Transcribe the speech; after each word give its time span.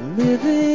living 0.00 0.69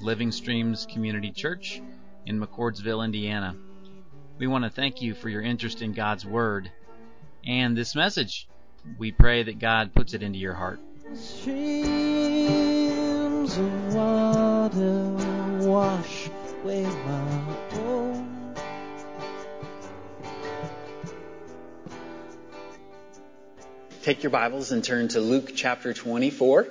of 0.00 0.04
Living 0.04 0.32
Streams 0.32 0.86
Community 0.86 1.30
Church 1.30 1.82
in 2.26 2.40
McCordsville, 2.40 3.04
Indiana. 3.04 3.54
We 4.38 4.46
want 4.46 4.64
to 4.64 4.70
thank 4.70 5.02
you 5.02 5.14
for 5.14 5.28
your 5.28 5.42
interest 5.42 5.82
in 5.82 5.92
God's 5.92 6.24
Word 6.24 6.70
and 7.44 7.76
this 7.76 7.94
message. 7.94 8.48
We 8.98 9.12
pray 9.12 9.42
that 9.42 9.58
God 9.58 9.94
puts 9.94 10.14
it 10.14 10.22
into 10.22 10.38
your 10.38 10.54
heart. 10.54 10.80
Streams 11.14 11.58
of 13.58 13.94
water 13.94 15.10
wash 15.68 16.30
away 16.62 16.84
my 16.84 17.56
own. 17.72 18.54
Take 24.02 24.22
your 24.22 24.30
Bibles 24.30 24.72
and 24.72 24.82
turn 24.82 25.08
to 25.08 25.20
Luke 25.20 25.52
chapter 25.54 25.92
24. 25.92 26.68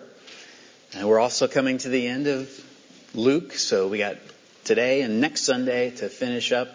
And 0.95 1.07
we're 1.07 1.19
also 1.19 1.47
coming 1.47 1.77
to 1.79 1.89
the 1.89 2.07
end 2.07 2.25
of 2.25 2.58
Luke, 3.19 3.51
so 3.51 3.89
we 3.89 3.97
got 3.97 4.15
today 4.63 5.01
and 5.01 5.19
next 5.19 5.43
Sunday 5.43 5.89
to 5.89 6.07
finish 6.07 6.53
up 6.53 6.69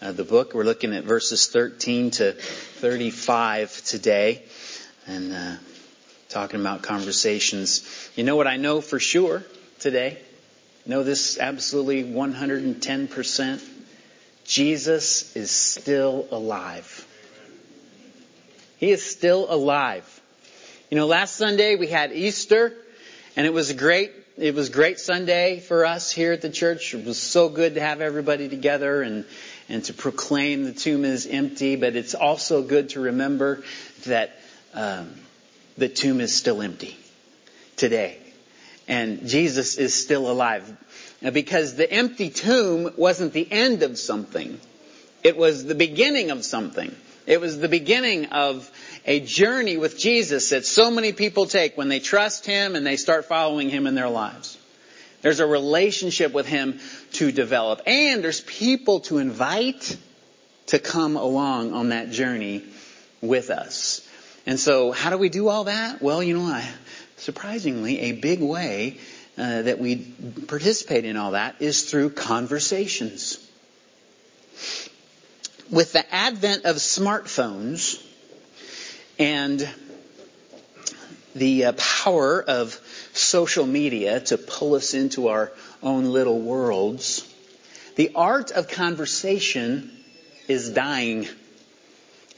uh, 0.00 0.12
the 0.12 0.24
book. 0.24 0.54
We're 0.54 0.64
looking 0.64 0.94
at 0.94 1.04
verses 1.04 1.46
13 1.48 2.10
to 2.12 2.32
35 2.32 3.84
today 3.84 4.42
and 5.06 5.30
uh, 5.34 5.56
talking 6.30 6.58
about 6.58 6.82
conversations. 6.82 8.10
You 8.16 8.24
know 8.24 8.34
what 8.34 8.46
I 8.46 8.56
know 8.56 8.80
for 8.80 8.98
sure 8.98 9.44
today? 9.78 10.16
Know 10.86 11.02
this 11.02 11.38
absolutely 11.38 12.02
110%? 12.02 13.62
Jesus 14.46 15.36
is 15.36 15.50
still 15.50 16.26
alive. 16.30 17.06
He 18.78 18.90
is 18.90 19.04
still 19.04 19.52
alive. 19.52 20.20
You 20.90 20.96
know, 20.96 21.06
last 21.06 21.36
Sunday 21.36 21.76
we 21.76 21.88
had 21.88 22.10
Easter, 22.10 22.72
and 23.36 23.46
it 23.46 23.52
was 23.52 23.68
a 23.68 23.74
great, 23.74 24.23
it 24.36 24.54
was 24.54 24.68
great 24.68 24.98
Sunday 24.98 25.60
for 25.60 25.84
us 25.84 26.10
here 26.10 26.32
at 26.32 26.42
the 26.42 26.50
church. 26.50 26.94
It 26.94 27.04
was 27.04 27.18
so 27.18 27.48
good 27.48 27.74
to 27.74 27.80
have 27.80 28.00
everybody 28.00 28.48
together 28.48 29.02
and, 29.02 29.24
and 29.68 29.84
to 29.84 29.94
proclaim 29.94 30.64
the 30.64 30.72
tomb 30.72 31.04
is 31.04 31.26
empty, 31.26 31.76
but 31.76 31.94
it's 31.94 32.14
also 32.14 32.62
good 32.62 32.90
to 32.90 33.00
remember 33.00 33.62
that 34.06 34.36
um, 34.74 35.14
the 35.78 35.88
tomb 35.88 36.20
is 36.20 36.34
still 36.34 36.62
empty 36.62 36.96
today. 37.76 38.18
And 38.88 39.28
Jesus 39.28 39.76
is 39.76 39.94
still 39.94 40.30
alive. 40.30 40.76
Because 41.32 41.76
the 41.76 41.90
empty 41.90 42.28
tomb 42.28 42.92
wasn't 42.96 43.32
the 43.32 43.50
end 43.50 43.82
of 43.82 43.98
something. 43.98 44.60
It 45.22 45.36
was 45.36 45.64
the 45.64 45.74
beginning 45.74 46.30
of 46.30 46.44
something. 46.44 46.94
It 47.26 47.40
was 47.40 47.58
the 47.58 47.68
beginning 47.68 48.26
of 48.26 48.70
a 49.06 49.20
journey 49.20 49.76
with 49.76 49.98
Jesus 49.98 50.50
that 50.50 50.64
so 50.64 50.90
many 50.90 51.12
people 51.12 51.46
take 51.46 51.76
when 51.76 51.88
they 51.88 52.00
trust 52.00 52.46
Him 52.46 52.74
and 52.74 52.86
they 52.86 52.96
start 52.96 53.26
following 53.26 53.68
Him 53.68 53.86
in 53.86 53.94
their 53.94 54.08
lives. 54.08 54.58
There's 55.22 55.40
a 55.40 55.46
relationship 55.46 56.32
with 56.32 56.46
Him 56.46 56.80
to 57.12 57.32
develop. 57.32 57.82
And 57.86 58.22
there's 58.22 58.40
people 58.40 59.00
to 59.00 59.18
invite 59.18 59.96
to 60.66 60.78
come 60.78 61.16
along 61.16 61.72
on 61.72 61.90
that 61.90 62.10
journey 62.10 62.64
with 63.20 63.50
us. 63.50 64.06
And 64.46 64.60
so, 64.60 64.92
how 64.92 65.10
do 65.10 65.18
we 65.18 65.28
do 65.28 65.48
all 65.48 65.64
that? 65.64 66.02
Well, 66.02 66.22
you 66.22 66.38
know, 66.38 66.62
surprisingly, 67.16 68.00
a 68.00 68.12
big 68.12 68.40
way 68.40 68.98
uh, 69.38 69.62
that 69.62 69.78
we 69.78 69.96
participate 69.96 71.04
in 71.04 71.16
all 71.16 71.32
that 71.32 71.56
is 71.60 71.90
through 71.90 72.10
conversations. 72.10 73.38
With 75.70 75.92
the 75.92 76.14
advent 76.14 76.66
of 76.66 76.76
smartphones 76.76 78.02
and 79.18 79.68
the 81.34 81.66
uh, 81.66 81.72
power 81.72 82.42
of 82.42 82.80
social 83.12 83.66
media 83.66 84.20
to 84.20 84.38
pull 84.38 84.74
us 84.74 84.94
into 84.94 85.28
our 85.28 85.52
own 85.82 86.04
little 86.04 86.40
worlds, 86.40 87.30
the 87.96 88.12
art 88.14 88.50
of 88.50 88.68
conversation 88.68 89.90
is 90.48 90.70
dying. 90.70 91.26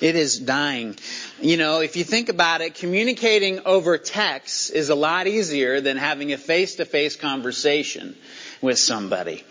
It 0.01 0.15
is 0.15 0.39
dying. 0.39 0.97
You 1.41 1.57
know, 1.57 1.81
if 1.81 1.97
you 1.97 2.05
think 2.05 2.29
about 2.29 2.61
it, 2.61 2.75
communicating 2.75 3.61
over 3.65 3.97
text 3.97 4.71
is 4.71 4.91
a 4.91 4.95
lot 4.95 5.27
easier 5.27 5.81
than 5.81 5.97
having 5.97 6.33
a 6.33 6.39
face-to-face 6.39 7.17
conversation 7.17 8.15
with 8.61 8.79
somebody. 8.79 9.45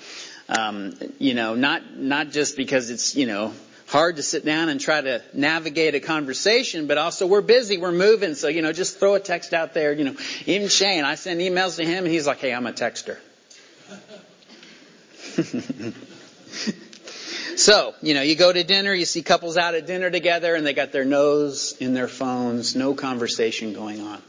Um, 0.47 0.93
you 1.17 1.33
know, 1.33 1.55
not 1.55 1.97
not 1.97 2.29
just 2.29 2.55
because 2.55 2.91
it's 2.91 3.15
you 3.15 3.25
know 3.25 3.53
hard 3.87 4.15
to 4.17 4.23
sit 4.23 4.45
down 4.45 4.69
and 4.69 4.79
try 4.79 5.01
to 5.01 5.21
navigate 5.33 5.95
a 5.95 5.99
conversation, 5.99 6.87
but 6.87 6.97
also 6.97 7.27
we're 7.27 7.41
busy, 7.41 7.77
we're 7.77 7.91
moving, 7.91 8.35
so 8.35 8.47
you 8.47 8.61
know, 8.61 8.73
just 8.73 8.99
throw 8.99 9.15
a 9.15 9.19
text 9.19 9.53
out 9.53 9.73
there. 9.73 9.93
You 9.93 10.05
know, 10.05 10.15
even 10.45 10.69
Shane, 10.69 11.03
I 11.03 11.15
send 11.15 11.39
emails 11.41 11.77
to 11.77 11.85
him, 11.85 12.03
and 12.05 12.13
he's 12.13 12.27
like, 12.27 12.39
"Hey, 12.39 12.53
I'm 12.53 12.65
a 12.65 12.73
texter." 12.73 13.17
So, 17.55 17.95
you 18.01 18.13
know, 18.13 18.21
you 18.21 18.35
go 18.35 18.51
to 18.51 18.63
dinner, 18.65 18.93
you 18.93 19.05
see 19.05 19.21
couples 19.21 19.55
out 19.55 19.75
at 19.75 19.87
dinner 19.87 20.11
together, 20.11 20.55
and 20.55 20.65
they 20.65 20.73
got 20.73 20.91
their 20.91 21.05
nose 21.05 21.75
in 21.79 21.93
their 21.93 22.09
phones, 22.09 22.75
no 22.75 22.93
conversation 22.93 23.73
going 23.73 24.01
on. 24.01 24.21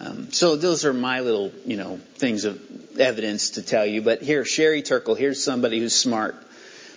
Um, 0.00 0.32
so 0.32 0.56
those 0.56 0.86
are 0.86 0.94
my 0.94 1.20
little, 1.20 1.52
you 1.66 1.76
know, 1.76 2.00
things 2.14 2.46
of 2.46 2.98
evidence 2.98 3.50
to 3.50 3.62
tell 3.62 3.84
you. 3.84 4.00
But 4.00 4.22
here, 4.22 4.46
Sherry 4.46 4.80
Turkle, 4.80 5.14
here's 5.14 5.42
somebody 5.42 5.78
who's 5.78 5.94
smart, 5.94 6.36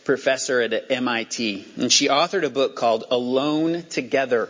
professor 0.10 0.60
at 0.60 0.90
MIT, 0.90 1.68
and 1.78 1.94
she 1.94 2.08
authored 2.08 2.44
a 2.44 2.50
book 2.50 2.76
called 2.76 3.04
Alone 3.12 3.84
Together. 3.92 4.50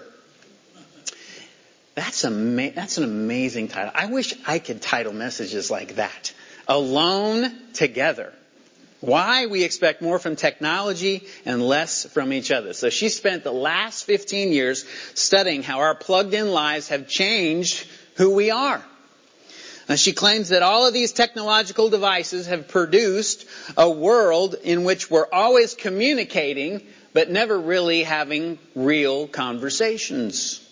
That's 1.95 2.23
ama- 2.23 2.71
that's 2.71 2.97
an 2.97 3.03
amazing 3.03 3.67
title. 3.67 3.91
I 3.93 4.05
wish 4.05 4.33
I 4.47 4.59
could 4.59 4.81
title 4.81 5.11
messages 5.11 5.69
like 5.69 5.95
that. 5.95 6.31
Alone 6.65 7.51
Together. 7.73 8.31
Why 9.01 9.47
we 9.47 9.65
expect 9.65 10.01
more 10.01 10.17
from 10.17 10.37
technology 10.37 11.27
and 11.43 11.61
less 11.61 12.05
from 12.05 12.31
each 12.31 12.51
other. 12.51 12.71
So 12.71 12.89
she 12.89 13.09
spent 13.09 13.43
the 13.43 13.51
last 13.51 14.05
15 14.05 14.53
years 14.53 14.85
studying 15.13 15.61
how 15.61 15.79
our 15.79 15.93
plugged 15.93 16.33
in 16.33 16.53
lives 16.53 16.87
have 16.87 17.09
changed 17.09 17.85
who 18.15 18.33
we 18.33 18.49
are. 18.49 18.81
And 19.89 19.99
she 19.99 20.13
claims 20.13 20.49
that 20.49 20.61
all 20.61 20.85
of 20.85 20.93
these 20.93 21.11
technological 21.11 21.89
devices 21.89 22.45
have 22.45 22.67
produced 22.67 23.45
a 23.75 23.89
world 23.89 24.53
in 24.63 24.83
which 24.83 25.09
we're 25.09 25.27
always 25.33 25.73
communicating, 25.73 26.83
but 27.11 27.31
never 27.31 27.59
really 27.59 28.03
having 28.03 28.59
real 28.75 29.27
conversations. 29.27 30.63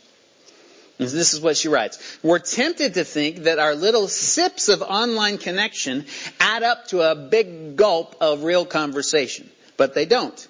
This 1.00 1.33
is 1.33 1.41
what 1.41 1.57
she 1.57 1.67
writes. 1.67 2.19
We're 2.22 2.39
tempted 2.39 2.94
to 2.94 3.03
think 3.03 3.44
that 3.44 3.57
our 3.57 3.73
little 3.73 4.07
sips 4.07 4.69
of 4.69 4.83
online 4.83 5.39
connection 5.39 6.06
add 6.39 6.61
up 6.61 6.88
to 6.89 7.01
a 7.01 7.16
big 7.16 7.75
gulp 7.75 8.16
of 8.22 8.44
real 8.44 8.66
conversation, 8.66 9.50
but 9.77 9.95
they 9.95 10.06
don't. 10.06 10.47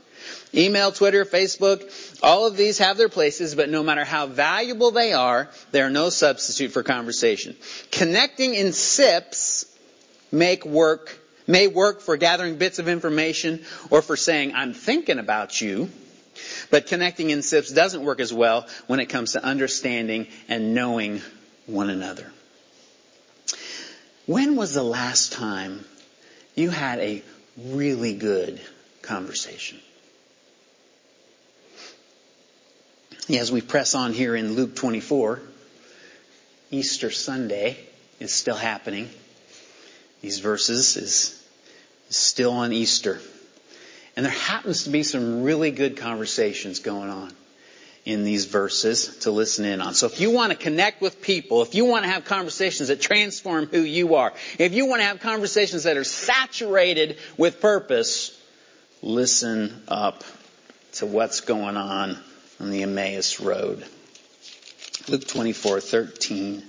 Email, 0.53 0.91
Twitter, 0.91 1.25
Facebook, 1.25 2.19
all 2.23 2.47
of 2.47 2.57
these 2.57 2.77
have 2.77 2.97
their 2.97 3.09
places, 3.09 3.55
but 3.55 3.69
no 3.69 3.83
matter 3.83 4.03
how 4.03 4.27
valuable 4.27 4.91
they 4.91 5.13
are, 5.13 5.49
they 5.71 5.81
are 5.81 5.89
no 5.89 6.09
substitute 6.09 6.71
for 6.71 6.83
conversation. 6.83 7.55
Connecting 7.91 8.53
in 8.53 8.73
sips 8.73 9.65
make 10.31 10.65
work, 10.65 11.17
may 11.47 11.67
work 11.67 12.01
for 12.01 12.17
gathering 12.17 12.57
bits 12.57 12.79
of 12.79 12.87
information 12.87 13.63
or 13.89 14.01
for 14.01 14.15
saying, 14.15 14.53
I'm 14.55 14.73
thinking 14.73 15.19
about 15.19 15.61
you. 15.61 15.89
But 16.69 16.87
connecting 16.87 17.31
in 17.31 17.41
sips 17.41 17.71
doesn't 17.71 18.03
work 18.03 18.19
as 18.19 18.33
well 18.33 18.67
when 18.85 18.99
it 18.99 19.07
comes 19.07 19.33
to 19.33 19.43
understanding 19.43 20.27
and 20.47 20.75
knowing 20.75 21.21
one 21.65 21.89
another. 21.89 22.31
When 24.27 24.55
was 24.55 24.73
the 24.73 24.83
last 24.83 25.33
time 25.33 25.85
you 26.53 26.69
had 26.69 26.99
a 26.99 27.23
really 27.57 28.13
good 28.13 28.61
conversation? 29.01 29.79
As 33.29 33.51
we 33.51 33.59
press 33.59 33.93
on 33.93 34.13
here 34.13 34.37
in 34.37 34.53
Luke 34.53 34.73
24, 34.73 35.41
Easter 36.71 37.11
Sunday 37.11 37.77
is 38.21 38.33
still 38.33 38.55
happening. 38.55 39.09
These 40.21 40.39
verses 40.39 40.95
is, 40.95 41.43
still 42.09 42.53
on 42.53 42.71
Easter. 42.71 43.19
And 44.15 44.25
there 44.25 44.31
happens 44.31 44.85
to 44.85 44.91
be 44.91 45.03
some 45.03 45.43
really 45.43 45.71
good 45.71 45.97
conversations 45.97 46.79
going 46.79 47.09
on 47.09 47.33
in 48.05 48.23
these 48.23 48.45
verses 48.45 49.17
to 49.17 49.31
listen 49.31 49.65
in 49.65 49.81
on. 49.81 49.93
So 49.93 50.05
if 50.05 50.21
you 50.21 50.31
want 50.31 50.53
to 50.53 50.57
connect 50.57 51.01
with 51.01 51.21
people, 51.21 51.61
if 51.63 51.75
you 51.75 51.83
want 51.83 52.05
to 52.05 52.09
have 52.09 52.23
conversations 52.23 52.87
that 52.87 53.01
transform 53.01 53.65
who 53.65 53.81
you 53.81 54.15
are, 54.15 54.31
if 54.57 54.73
you 54.73 54.85
want 54.85 55.01
to 55.01 55.05
have 55.05 55.19
conversations 55.19 55.83
that 55.83 55.97
are 55.97 56.05
saturated 56.05 57.17
with 57.35 57.59
purpose, 57.59 58.41
listen 59.01 59.83
up 59.89 60.23
to 60.93 61.05
what's 61.05 61.41
going 61.41 61.75
on 61.75 62.17
on 62.59 62.69
the 62.71 62.83
Emmaus 62.83 63.39
Road. 63.39 63.85
Luke 65.07 65.27
24, 65.27 65.79
13, 65.79 66.63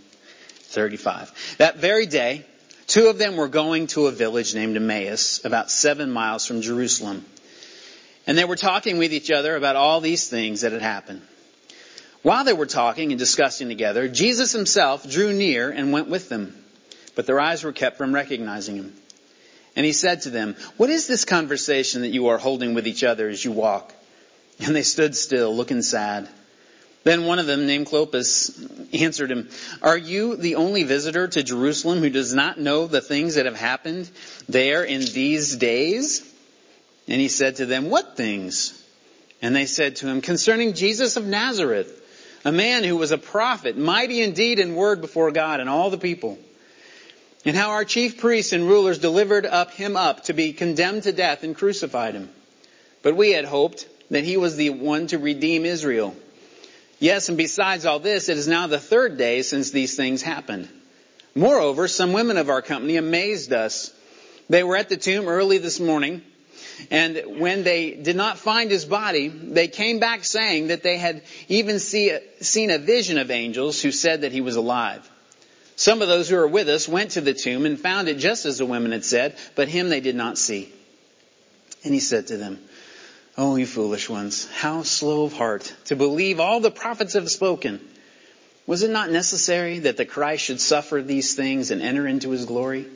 35. 0.50 1.56
That 1.58 1.76
very 1.78 2.06
day, 2.06 2.44
two 2.86 3.08
of 3.08 3.18
them 3.18 3.36
were 3.36 3.48
going 3.48 3.86
to 3.88 4.06
a 4.06 4.12
village 4.12 4.54
named 4.54 4.76
Emmaus, 4.76 5.44
about 5.44 5.70
seven 5.70 6.10
miles 6.10 6.46
from 6.46 6.60
Jerusalem. 6.60 7.24
And 8.26 8.36
they 8.36 8.44
were 8.44 8.56
talking 8.56 8.98
with 8.98 9.12
each 9.12 9.30
other 9.30 9.56
about 9.56 9.76
all 9.76 10.00
these 10.00 10.28
things 10.28 10.60
that 10.60 10.72
had 10.72 10.82
happened. 10.82 11.22
While 12.22 12.44
they 12.44 12.52
were 12.52 12.66
talking 12.66 13.10
and 13.10 13.18
discussing 13.18 13.68
together, 13.68 14.08
Jesus 14.08 14.52
himself 14.52 15.08
drew 15.08 15.32
near 15.32 15.70
and 15.70 15.92
went 15.92 16.08
with 16.08 16.28
them. 16.28 16.54
But 17.14 17.26
their 17.26 17.40
eyes 17.40 17.64
were 17.64 17.72
kept 17.72 17.96
from 17.96 18.14
recognizing 18.14 18.76
him. 18.76 18.92
And 19.74 19.86
he 19.86 19.92
said 19.92 20.22
to 20.22 20.30
them, 20.30 20.56
What 20.76 20.90
is 20.90 21.06
this 21.06 21.24
conversation 21.24 22.02
that 22.02 22.08
you 22.08 22.28
are 22.28 22.38
holding 22.38 22.74
with 22.74 22.86
each 22.86 23.02
other 23.04 23.28
as 23.28 23.44
you 23.44 23.52
walk? 23.52 23.94
And 24.60 24.74
they 24.74 24.82
stood 24.82 25.16
still, 25.16 25.54
looking 25.54 25.82
sad. 25.82 26.28
Then 27.04 27.24
one 27.24 27.38
of 27.38 27.46
them, 27.46 27.66
named 27.66 27.86
Clopas, 27.86 28.92
answered 28.92 29.30
him, 29.30 29.48
Are 29.82 29.96
you 29.96 30.36
the 30.36 30.56
only 30.56 30.82
visitor 30.82 31.28
to 31.28 31.42
Jerusalem 31.42 32.00
who 32.00 32.10
does 32.10 32.34
not 32.34 32.58
know 32.58 32.86
the 32.86 33.00
things 33.00 33.36
that 33.36 33.46
have 33.46 33.56
happened 33.56 34.10
there 34.48 34.84
in 34.84 35.00
these 35.00 35.56
days? 35.56 36.22
And 37.06 37.20
he 37.20 37.28
said 37.28 37.56
to 37.56 37.66
them, 37.66 37.88
What 37.88 38.16
things? 38.16 38.74
And 39.40 39.54
they 39.54 39.66
said 39.66 39.96
to 39.96 40.06
him, 40.06 40.20
Concerning 40.20 40.74
Jesus 40.74 41.16
of 41.16 41.24
Nazareth, 41.24 41.94
a 42.44 42.52
man 42.52 42.84
who 42.84 42.96
was 42.96 43.12
a 43.12 43.18
prophet, 43.18 43.78
mighty 43.78 44.20
indeed 44.20 44.58
in 44.58 44.74
word 44.74 45.00
before 45.00 45.30
God 45.30 45.60
and 45.60 45.68
all 45.68 45.90
the 45.90 45.98
people. 45.98 46.38
And 47.44 47.56
how 47.56 47.70
our 47.70 47.84
chief 47.84 48.18
priests 48.18 48.52
and 48.52 48.64
rulers 48.64 48.98
delivered 48.98 49.46
up 49.46 49.70
him 49.70 49.96
up 49.96 50.24
to 50.24 50.32
be 50.32 50.52
condemned 50.52 51.04
to 51.04 51.12
death 51.12 51.44
and 51.44 51.56
crucified 51.56 52.14
him. 52.14 52.28
But 53.02 53.16
we 53.16 53.30
had 53.30 53.44
hoped 53.44 53.86
that 54.10 54.24
he 54.24 54.36
was 54.36 54.56
the 54.56 54.70
one 54.70 55.06
to 55.08 55.18
redeem 55.18 55.64
Israel. 55.64 56.14
Yes, 56.98 57.28
and 57.28 57.38
besides 57.38 57.86
all 57.86 58.00
this, 58.00 58.28
it 58.28 58.36
is 58.36 58.48
now 58.48 58.66
the 58.66 58.80
third 58.80 59.18
day 59.18 59.42
since 59.42 59.70
these 59.70 59.96
things 59.96 60.22
happened. 60.22 60.68
Moreover, 61.34 61.86
some 61.86 62.12
women 62.12 62.36
of 62.36 62.48
our 62.48 62.62
company 62.62 62.96
amazed 62.96 63.52
us. 63.52 63.92
They 64.48 64.64
were 64.64 64.76
at 64.76 64.88
the 64.88 64.96
tomb 64.96 65.28
early 65.28 65.58
this 65.58 65.78
morning 65.78 66.22
and 66.90 67.40
when 67.40 67.64
they 67.64 67.90
did 67.90 68.16
not 68.16 68.38
find 68.38 68.70
his 68.70 68.84
body, 68.84 69.28
they 69.28 69.68
came 69.68 69.98
back 69.98 70.24
saying 70.24 70.68
that 70.68 70.82
they 70.82 70.96
had 70.96 71.22
even 71.48 71.78
see, 71.80 72.16
seen 72.40 72.70
a 72.70 72.78
vision 72.78 73.18
of 73.18 73.30
angels 73.30 73.82
who 73.82 73.90
said 73.90 74.22
that 74.22 74.32
he 74.32 74.40
was 74.40 74.56
alive. 74.56 75.08
Some 75.76 76.02
of 76.02 76.08
those 76.08 76.28
who 76.28 76.36
were 76.36 76.48
with 76.48 76.68
us 76.68 76.88
went 76.88 77.12
to 77.12 77.20
the 77.20 77.34
tomb 77.34 77.66
and 77.66 77.78
found 77.78 78.08
it 78.08 78.18
just 78.18 78.46
as 78.46 78.58
the 78.58 78.66
women 78.66 78.92
had 78.92 79.04
said, 79.04 79.36
but 79.54 79.68
him 79.68 79.88
they 79.90 80.00
did 80.00 80.16
not 80.16 80.38
see. 80.38 80.72
And 81.84 81.94
he 81.94 82.00
said 82.00 82.28
to 82.28 82.36
them, 82.36 82.58
Oh, 83.40 83.54
you 83.54 83.66
foolish 83.66 84.10
ones, 84.10 84.48
how 84.50 84.82
slow 84.82 85.22
of 85.22 85.32
heart 85.32 85.72
to 85.84 85.94
believe 85.94 86.40
all 86.40 86.58
the 86.58 86.72
prophets 86.72 87.14
have 87.14 87.30
spoken. 87.30 87.80
Was 88.66 88.82
it 88.82 88.90
not 88.90 89.12
necessary 89.12 89.78
that 89.78 89.96
the 89.96 90.04
Christ 90.04 90.42
should 90.42 90.60
suffer 90.60 91.00
these 91.00 91.36
things 91.36 91.70
and 91.70 91.80
enter 91.80 92.04
into 92.08 92.30
his 92.30 92.46
glory? 92.46 92.86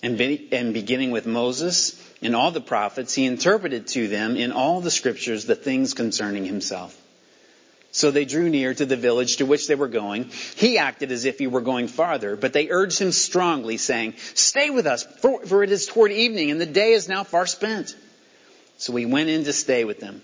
And, 0.00 0.16
be, 0.16 0.48
and 0.52 0.72
beginning 0.74 1.10
with 1.10 1.26
Moses, 1.26 2.00
and 2.22 2.36
all 2.36 2.52
the 2.52 2.60
prophets, 2.60 3.14
he 3.14 3.24
interpreted 3.24 3.88
to 3.88 4.06
them 4.06 4.36
in 4.36 4.52
all 4.52 4.80
the 4.80 4.92
scriptures 4.92 5.44
the 5.44 5.56
things 5.56 5.92
concerning 5.92 6.44
himself. 6.44 6.96
So 7.90 8.12
they 8.12 8.24
drew 8.24 8.48
near 8.48 8.74
to 8.74 8.86
the 8.86 8.96
village 8.96 9.38
to 9.38 9.46
which 9.46 9.66
they 9.66 9.74
were 9.74 9.88
going. 9.88 10.30
He 10.54 10.78
acted 10.78 11.10
as 11.10 11.24
if 11.24 11.40
he 11.40 11.48
were 11.48 11.60
going 11.60 11.88
farther, 11.88 12.36
but 12.36 12.52
they 12.52 12.70
urged 12.70 13.00
him 13.00 13.10
strongly, 13.10 13.78
saying, 13.78 14.14
Stay 14.34 14.70
with 14.70 14.86
us, 14.86 15.02
for, 15.02 15.44
for 15.44 15.64
it 15.64 15.72
is 15.72 15.86
toward 15.86 16.12
evening, 16.12 16.52
and 16.52 16.60
the 16.60 16.66
day 16.66 16.92
is 16.92 17.08
now 17.08 17.24
far 17.24 17.46
spent. 17.46 17.96
So 18.84 18.94
he 18.94 19.06
went 19.06 19.30
in 19.30 19.44
to 19.44 19.54
stay 19.54 19.84
with 19.84 19.98
them. 19.98 20.20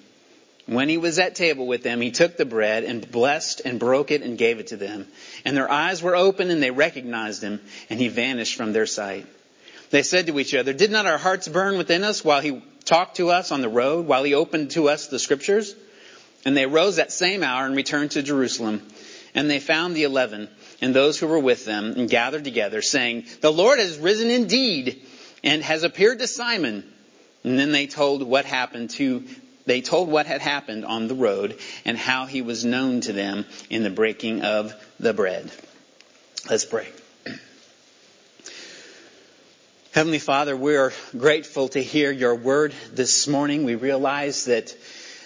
When 0.67 0.91
he 0.91 0.99
was 0.99 1.19
at 1.19 1.35
table 1.35 1.67
with 1.67 1.83
them, 1.83 2.03
he 2.03 2.11
took 2.11 2.37
the 2.37 2.45
bread 2.45 2.85
and 2.85 3.11
blessed 3.11 3.63
and 3.65 3.81
broke 3.81 4.11
it 4.11 4.21
and 4.21 4.37
gave 4.37 4.59
it 4.59 4.67
to 4.67 4.77
them. 4.77 5.07
And 5.47 5.57
their 5.57 5.71
eyes 5.73 6.03
were 6.03 6.15
open 6.15 6.51
and 6.51 6.63
they 6.63 6.71
recognized 6.71 7.43
him, 7.43 7.63
and 7.89 7.99
he 7.99 8.09
vanished 8.09 8.57
from 8.57 8.75
their 8.75 8.85
sight. 8.85 9.25
They 9.89 10.03
said 10.03 10.27
to 10.27 10.39
each 10.39 10.55
other, 10.55 10.75
Did 10.75 10.91
not 10.91 11.07
our 11.07 11.17
hearts 11.17 11.49
burn 11.49 11.79
within 11.79 12.05
us 12.05 12.23
while 12.23 12.43
he 12.43 12.63
talked 12.85 13.17
to 13.17 13.31
us 13.31 13.51
on 13.51 13.63
the 13.63 13.71
road, 13.71 14.07
while 14.07 14.25
he 14.25 14.35
opened 14.35 14.73
to 14.73 14.91
us 14.91 15.07
the 15.07 15.19
scriptures? 15.19 15.75
And 16.45 16.55
they 16.55 16.67
rose 16.67 16.97
that 16.97 17.13
same 17.13 17.43
hour 17.43 17.65
and 17.65 17.75
returned 17.75 18.11
to 18.11 18.23
Jerusalem. 18.23 18.87
And 19.35 19.49
they 19.49 19.59
found 19.59 19.97
the 19.97 20.05
eleven 20.05 20.51
and 20.83 20.95
those 20.95 21.19
who 21.19 21.29
were 21.29 21.39
with 21.39 21.65
them 21.65 21.95
and 21.97 22.11
gathered 22.11 22.45
together, 22.45 22.83
saying, 22.83 23.25
The 23.41 23.51
Lord 23.51 23.79
has 23.79 23.97
risen 23.97 24.29
indeed 24.29 25.01
and 25.43 25.63
has 25.63 25.83
appeared 25.83 26.19
to 26.19 26.27
Simon. 26.27 26.85
And 27.45 27.59
then 27.59 27.73
they 27.73 27.87
told 27.87 28.23
what 28.23 28.45
happened 28.45 28.91
to 28.91 29.25
they 29.67 29.83
told 29.83 30.09
what 30.09 30.27
had 30.27 30.41
happened 30.41 30.85
on 30.85 31.07
the 31.07 31.15
road 31.15 31.59
and 31.85 31.97
how 31.97 32.27
he 32.27 32.43
was 32.43 32.65
known 32.65 33.03
to 33.03 33.13
them 33.13 33.45
in 33.69 33.85
the 33.85 33.91
breaking 33.91 34.43
of 34.43 34.75
the 34.99 35.13
bread. 35.13 35.51
Let's 36.49 36.65
pray. 36.65 36.89
Heavenly 39.93 40.19
Father, 40.19 40.57
we 40.57 40.77
are 40.77 40.93
grateful 41.17 41.69
to 41.69 41.81
hear 41.81 42.11
your 42.11 42.35
word 42.35 42.75
this 42.93 43.29
morning. 43.29 43.65
We 43.65 43.77
realize 43.77 44.47
that 44.47 44.75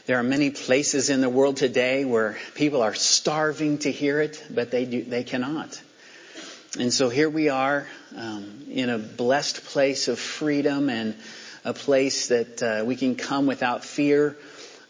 there 0.06 0.18
are 0.18 0.24
many 0.24 0.50
places 0.50 1.08
in 1.08 1.22
the 1.22 1.30
world 1.30 1.56
today 1.56 2.04
where 2.04 2.36
people 2.54 2.82
are 2.82 2.94
starving 2.94 3.78
to 3.78 3.90
hear 3.90 4.20
it, 4.20 4.44
but 4.50 4.70
they 4.70 4.84
do, 4.84 5.04
they 5.04 5.24
cannot. 5.24 5.80
And 6.78 6.92
so 6.92 7.08
here 7.08 7.30
we 7.30 7.48
are 7.48 7.86
um, 8.16 8.66
in 8.68 8.90
a 8.90 8.98
blessed 8.98 9.64
place 9.64 10.08
of 10.08 10.18
freedom 10.18 10.90
and 10.90 11.14
a 11.64 11.72
place 11.72 12.28
that 12.28 12.62
uh, 12.62 12.84
we 12.84 12.96
can 12.96 13.16
come 13.16 13.46
without 13.46 13.84
fear 13.84 14.36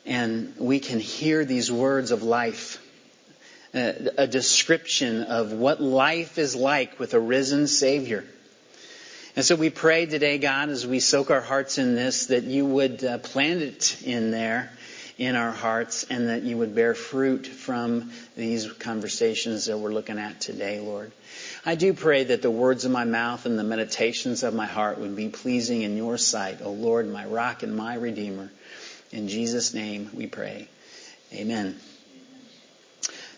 and 0.04 0.54
we 0.58 0.80
can 0.80 1.00
hear 1.00 1.44
these 1.44 1.70
words 1.70 2.10
of 2.10 2.22
life. 2.22 2.80
Uh, 3.74 3.92
a 4.18 4.26
description 4.26 5.22
of 5.24 5.52
what 5.52 5.80
life 5.80 6.38
is 6.38 6.54
like 6.54 6.98
with 7.00 7.14
a 7.14 7.20
risen 7.20 7.66
Savior. 7.66 8.24
And 9.36 9.44
so 9.44 9.56
we 9.56 9.70
pray 9.70 10.06
today, 10.06 10.38
God, 10.38 10.68
as 10.68 10.86
we 10.86 11.00
soak 11.00 11.30
our 11.32 11.40
hearts 11.40 11.78
in 11.78 11.96
this, 11.96 12.26
that 12.26 12.44
you 12.44 12.64
would 12.66 13.02
uh, 13.02 13.18
plant 13.18 13.62
it 13.62 14.02
in 14.04 14.30
there 14.30 14.70
in 15.16 15.36
our 15.36 15.52
hearts 15.52 16.04
and 16.10 16.28
that 16.28 16.42
you 16.42 16.58
would 16.58 16.74
bear 16.74 16.94
fruit 16.94 17.46
from 17.46 18.10
these 18.36 18.70
conversations 18.72 19.66
that 19.66 19.78
we're 19.78 19.92
looking 19.92 20.18
at 20.18 20.40
today, 20.40 20.80
Lord. 20.80 21.12
I 21.64 21.76
do 21.76 21.92
pray 21.92 22.24
that 22.24 22.42
the 22.42 22.50
words 22.50 22.84
of 22.84 22.90
my 22.90 23.04
mouth 23.04 23.46
and 23.46 23.58
the 23.58 23.64
meditations 23.64 24.42
of 24.42 24.54
my 24.54 24.66
heart 24.66 24.98
would 24.98 25.14
be 25.14 25.28
pleasing 25.28 25.82
in 25.82 25.96
your 25.96 26.18
sight, 26.18 26.62
O 26.62 26.72
Lord, 26.72 27.08
my 27.08 27.24
rock 27.24 27.62
and 27.62 27.76
my 27.76 27.94
redeemer. 27.94 28.50
In 29.12 29.28
Jesus' 29.28 29.72
name 29.72 30.10
we 30.14 30.26
pray. 30.26 30.68
Amen. 31.32 31.76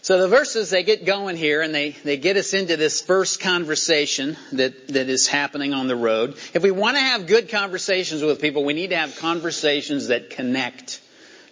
So 0.01 0.21
the 0.21 0.29
verses, 0.29 0.71
they 0.71 0.85
get 0.85 1.05
going 1.05 1.37
here 1.37 1.63
and 1.63 1.75
they, 1.75 1.91
they 1.91 2.17
get 2.17 2.37
us 2.37 2.55
into 2.55 2.77
this 2.77 3.01
first 3.01 3.41
conversation 3.41 4.37
that, 4.53 4.87
that 4.89 5.09
is 5.09 5.27
happening 5.27 5.75
on 5.75 5.89
the 5.89 5.97
road. 5.97 6.37
If 6.55 6.63
we 6.63 6.71
want 6.71 6.97
to 6.97 7.01
have 7.01 7.27
good 7.27 7.49
conversations 7.49 8.23
with 8.23 8.41
people, 8.41 8.65
we 8.65 8.73
need 8.73 8.91
to 8.91 8.97
have 8.97 9.19
conversations 9.19 10.07
that 10.09 10.31
connect. 10.31 11.01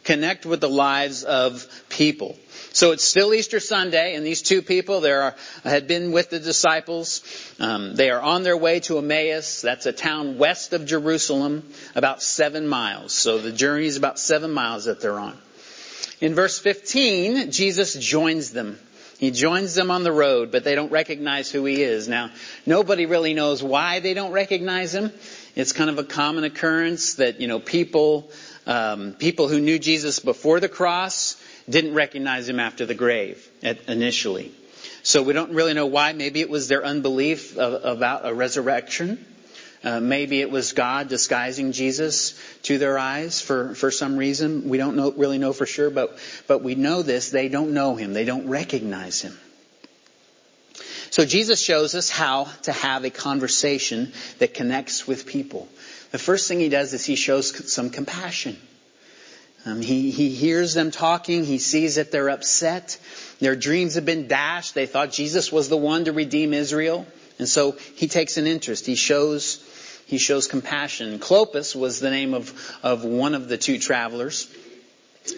Connect 0.04 0.46
with 0.46 0.60
the 0.60 0.68
lives 0.68 1.24
of 1.24 1.66
people. 1.88 2.36
So 2.72 2.90
it's 2.90 3.04
still 3.04 3.32
Easter 3.32 3.60
Sunday, 3.60 4.16
and 4.16 4.26
these 4.26 4.42
two 4.42 4.60
people 4.60 5.00
there 5.00 5.22
are, 5.22 5.34
had 5.62 5.86
been 5.86 6.12
with 6.12 6.30
the 6.30 6.40
disciples. 6.40 7.22
Um, 7.60 7.94
they 7.94 8.10
are 8.10 8.20
on 8.20 8.42
their 8.42 8.56
way 8.56 8.80
to 8.80 8.98
Emmaus. 8.98 9.62
That's 9.62 9.86
a 9.86 9.92
town 9.92 10.38
west 10.38 10.72
of 10.72 10.84
Jerusalem, 10.84 11.68
about 11.94 12.22
seven 12.22 12.66
miles. 12.66 13.12
So 13.12 13.38
the 13.38 13.52
journey 13.52 13.86
is 13.86 13.96
about 13.96 14.18
seven 14.18 14.50
miles 14.50 14.86
that 14.86 15.00
they're 15.00 15.18
on. 15.18 15.38
In 16.20 16.34
verse 16.34 16.58
15, 16.58 17.50
Jesus 17.50 17.94
joins 17.94 18.50
them. 18.50 18.78
He 19.18 19.30
joins 19.30 19.74
them 19.74 19.90
on 19.90 20.02
the 20.02 20.12
road, 20.12 20.50
but 20.50 20.64
they 20.64 20.74
don't 20.74 20.90
recognize 20.90 21.50
who 21.50 21.64
he 21.64 21.82
is. 21.82 22.08
Now, 22.08 22.30
nobody 22.66 23.06
really 23.06 23.34
knows 23.34 23.62
why 23.62 24.00
they 24.00 24.14
don't 24.14 24.32
recognize 24.32 24.94
him. 24.94 25.12
It's 25.54 25.72
kind 25.72 25.88
of 25.88 25.98
a 25.98 26.04
common 26.04 26.44
occurrence 26.44 27.14
that, 27.14 27.40
you 27.40 27.46
know, 27.46 27.60
people, 27.60 28.30
um, 28.66 29.12
people 29.12 29.48
who 29.48 29.60
knew 29.60 29.78
Jesus 29.78 30.18
before 30.20 30.60
the 30.60 30.68
cross 30.68 31.40
didn't 31.68 31.94
recognize 31.94 32.48
him 32.48 32.60
after 32.60 32.86
the 32.86 32.94
grave 32.94 33.46
at, 33.62 33.88
initially. 33.88 34.52
So 35.02 35.22
we 35.22 35.32
don't 35.34 35.52
really 35.52 35.74
know 35.74 35.86
why. 35.86 36.12
Maybe 36.12 36.40
it 36.40 36.48
was 36.48 36.68
their 36.68 36.84
unbelief 36.84 37.58
of, 37.58 37.84
about 37.84 38.26
a 38.26 38.34
resurrection. 38.34 39.24
Uh, 39.82 40.00
maybe 40.00 40.40
it 40.40 40.50
was 40.50 40.72
God 40.72 41.08
disguising 41.08 41.72
Jesus 41.72 42.40
to 42.62 42.78
their 42.78 42.98
eyes 42.98 43.42
for, 43.42 43.74
for 43.74 43.90
some 43.90 44.16
reason. 44.16 44.70
We 44.70 44.78
don't 44.78 44.96
know, 44.96 45.12
really 45.12 45.36
know 45.36 45.52
for 45.52 45.66
sure, 45.66 45.90
but, 45.90 46.18
but 46.46 46.62
we 46.62 46.74
know 46.74 47.02
this. 47.02 47.30
They 47.30 47.50
don't 47.50 47.74
know 47.74 47.94
him. 47.94 48.14
They 48.14 48.24
don't 48.24 48.48
recognize 48.48 49.20
him. 49.20 49.38
So 51.10 51.24
Jesus 51.26 51.60
shows 51.60 51.94
us 51.94 52.08
how 52.08 52.48
to 52.62 52.72
have 52.72 53.04
a 53.04 53.10
conversation 53.10 54.12
that 54.38 54.54
connects 54.54 55.06
with 55.06 55.26
people. 55.26 55.68
The 56.14 56.18
first 56.18 56.46
thing 56.46 56.60
he 56.60 56.68
does 56.68 56.92
is 56.92 57.04
he 57.04 57.16
shows 57.16 57.72
some 57.72 57.90
compassion. 57.90 58.56
Um, 59.66 59.80
he, 59.80 60.12
he 60.12 60.28
hears 60.28 60.72
them 60.72 60.92
talking. 60.92 61.44
He 61.44 61.58
sees 61.58 61.96
that 61.96 62.12
they're 62.12 62.30
upset. 62.30 63.00
Their 63.40 63.56
dreams 63.56 63.96
have 63.96 64.04
been 64.04 64.28
dashed. 64.28 64.76
They 64.76 64.86
thought 64.86 65.10
Jesus 65.10 65.50
was 65.50 65.68
the 65.68 65.76
one 65.76 66.04
to 66.04 66.12
redeem 66.12 66.54
Israel. 66.54 67.04
And 67.40 67.48
so 67.48 67.72
he 67.96 68.06
takes 68.06 68.36
an 68.36 68.46
interest. 68.46 68.86
He 68.86 68.94
shows, 68.94 69.58
he 70.06 70.18
shows 70.18 70.46
compassion. 70.46 71.18
Clopas 71.18 71.74
was 71.74 71.98
the 71.98 72.10
name 72.10 72.32
of, 72.32 72.78
of 72.84 73.04
one 73.04 73.34
of 73.34 73.48
the 73.48 73.58
two 73.58 73.80
travelers. 73.80 74.46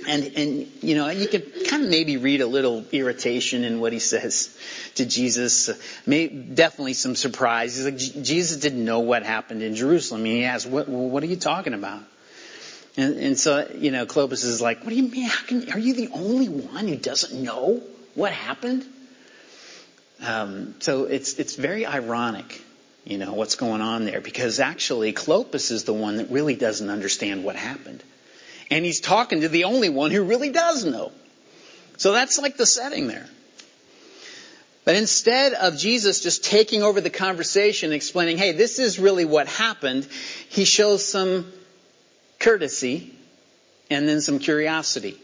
And, 0.09 0.33
and, 0.37 0.73
you 0.83 0.97
know, 0.97 1.09
you 1.11 1.29
could 1.29 1.69
kind 1.69 1.85
of 1.85 1.91
maybe 1.91 2.17
read 2.17 2.41
a 2.41 2.47
little 2.47 2.85
irritation 2.91 3.63
in 3.63 3.79
what 3.81 3.93
he 3.93 4.01
says 4.01 4.57
to 4.97 5.07
Jesus. 5.07 5.71
Maybe, 6.07 6.35
definitely 6.37 6.95
some 6.95 7.15
surprise. 7.15 7.77
He's 7.77 7.85
like, 7.85 8.25
Jesus 8.25 8.59
didn't 8.59 8.85
know 8.85 9.01
what 9.01 9.23
happened 9.23 9.63
in 9.63 9.77
Jerusalem. 9.77 10.23
And 10.23 10.29
he 10.29 10.45
asks, 10.45 10.67
what, 10.67 10.89
what 10.89 11.23
are 11.23 11.27
you 11.27 11.37
talking 11.37 11.73
about? 11.73 12.03
And, 12.97 13.17
and 13.19 13.39
so, 13.39 13.69
you 13.77 13.93
know, 13.93 14.07
Clopas 14.07 14.45
is 14.45 14.61
like, 14.61 14.81
what 14.81 14.89
do 14.89 14.97
you 14.97 15.09
mean? 15.09 15.31
Can, 15.47 15.71
are 15.73 15.79
you 15.79 15.95
the 15.95 16.09
only 16.13 16.49
one 16.49 16.89
who 16.89 16.97
doesn't 16.97 17.41
know 17.41 17.81
what 18.15 18.33
happened? 18.33 18.85
Um, 20.25 20.75
so 20.81 21.05
it's, 21.05 21.35
it's 21.35 21.55
very 21.55 21.87
ironic, 21.87 22.61
you 23.05 23.19
know, 23.19 23.35
what's 23.35 23.55
going 23.55 23.83
on 23.83 24.05
there 24.05 24.21
because 24.21 24.59
actually 24.59 25.13
Clopas 25.13 25.71
is 25.71 25.85
the 25.85 25.93
one 25.93 26.17
that 26.17 26.31
really 26.31 26.57
doesn't 26.57 26.89
understand 26.89 27.45
what 27.45 27.55
happened. 27.55 28.03
And 28.71 28.85
he's 28.85 29.01
talking 29.01 29.43
to 29.43 29.49
the 29.49 29.65
only 29.65 29.89
one 29.89 30.11
who 30.11 30.25
really 30.25 30.51
does 30.51 30.85
know. 30.85 31.13
So 31.99 32.13
that's 32.13 32.39
like 32.39 32.57
the 32.57 32.67
setting 32.67 33.07
there. 33.07 33.27
But 34.85 34.95
instead 34.95 35.53
of 35.53 35.77
Jesus 35.77 36.21
just 36.21 36.45
taking 36.45 36.83
over 36.83 37.01
the 37.01 37.11
conversation, 37.11 37.93
explaining, 37.93 38.39
hey, 38.39 38.53
this 38.53 38.79
is 38.79 38.99
really 38.99 39.25
what 39.25 39.49
happened, 39.49 40.07
he 40.49 40.65
shows 40.65 41.05
some 41.05 41.53
courtesy 42.39 43.13
and 43.91 44.09
then 44.09 44.21
some 44.21 44.39
curiosity. 44.39 45.17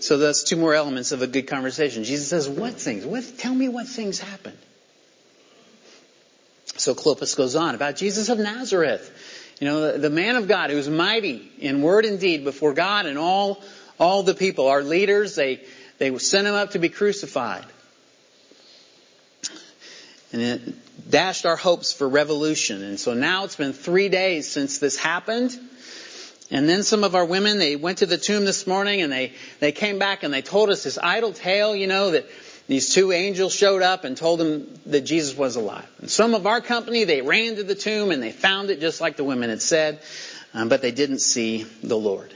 So 0.00 0.18
that's 0.18 0.42
two 0.42 0.56
more 0.56 0.74
elements 0.74 1.12
of 1.12 1.22
a 1.22 1.28
good 1.28 1.46
conversation. 1.46 2.02
Jesus 2.04 2.28
says, 2.28 2.48
what 2.48 2.74
things? 2.74 3.06
What, 3.06 3.24
tell 3.38 3.54
me 3.54 3.68
what 3.68 3.86
things 3.86 4.18
happened. 4.18 4.58
So 6.76 6.94
Clopas 6.94 7.36
goes 7.36 7.54
on 7.54 7.76
about 7.76 7.96
Jesus 7.96 8.28
of 8.28 8.38
Nazareth. 8.38 9.13
You 9.60 9.68
know, 9.68 9.92
the, 9.92 9.98
the 9.98 10.10
man 10.10 10.36
of 10.36 10.48
God 10.48 10.70
who's 10.70 10.88
mighty 10.88 11.50
in 11.58 11.82
word 11.82 12.04
and 12.04 12.18
deed 12.18 12.44
before 12.44 12.74
God 12.74 13.06
and 13.06 13.18
all, 13.18 13.62
all 13.98 14.22
the 14.22 14.34
people, 14.34 14.68
our 14.68 14.82
leaders, 14.82 15.36
they, 15.36 15.64
they 15.98 16.16
sent 16.18 16.46
him 16.46 16.54
up 16.54 16.72
to 16.72 16.78
be 16.78 16.88
crucified. 16.88 17.64
And 20.32 20.42
it 20.42 21.10
dashed 21.10 21.46
our 21.46 21.56
hopes 21.56 21.92
for 21.92 22.08
revolution. 22.08 22.82
And 22.82 22.98
so 22.98 23.14
now 23.14 23.44
it's 23.44 23.56
been 23.56 23.72
three 23.72 24.08
days 24.08 24.50
since 24.50 24.78
this 24.78 24.96
happened. 24.96 25.56
And 26.50 26.68
then 26.68 26.82
some 26.82 27.04
of 27.04 27.14
our 27.14 27.24
women, 27.24 27.58
they 27.58 27.76
went 27.76 27.98
to 27.98 28.06
the 28.06 28.18
tomb 28.18 28.44
this 28.44 28.66
morning 28.66 29.00
and 29.00 29.12
they, 29.12 29.32
they 29.60 29.72
came 29.72 29.98
back 29.98 30.24
and 30.24 30.34
they 30.34 30.42
told 30.42 30.70
us 30.70 30.82
this 30.82 30.98
idle 30.98 31.32
tale, 31.32 31.74
you 31.74 31.86
know, 31.86 32.10
that 32.10 32.26
these 32.66 32.90
two 32.90 33.12
angels 33.12 33.54
showed 33.54 33.82
up 33.82 34.04
and 34.04 34.16
told 34.16 34.40
them 34.40 34.72
that 34.86 35.02
Jesus 35.02 35.36
was 35.36 35.56
alive. 35.56 35.86
And 36.00 36.10
some 36.10 36.34
of 36.34 36.46
our 36.46 36.60
company, 36.60 37.04
they 37.04 37.20
ran 37.20 37.56
to 37.56 37.62
the 37.62 37.74
tomb 37.74 38.10
and 38.10 38.22
they 38.22 38.32
found 38.32 38.70
it 38.70 38.80
just 38.80 39.00
like 39.00 39.16
the 39.16 39.24
women 39.24 39.50
had 39.50 39.60
said, 39.60 40.00
um, 40.54 40.68
but 40.68 40.80
they 40.80 40.92
didn't 40.92 41.18
see 41.18 41.64
the 41.82 41.96
Lord. 41.96 42.32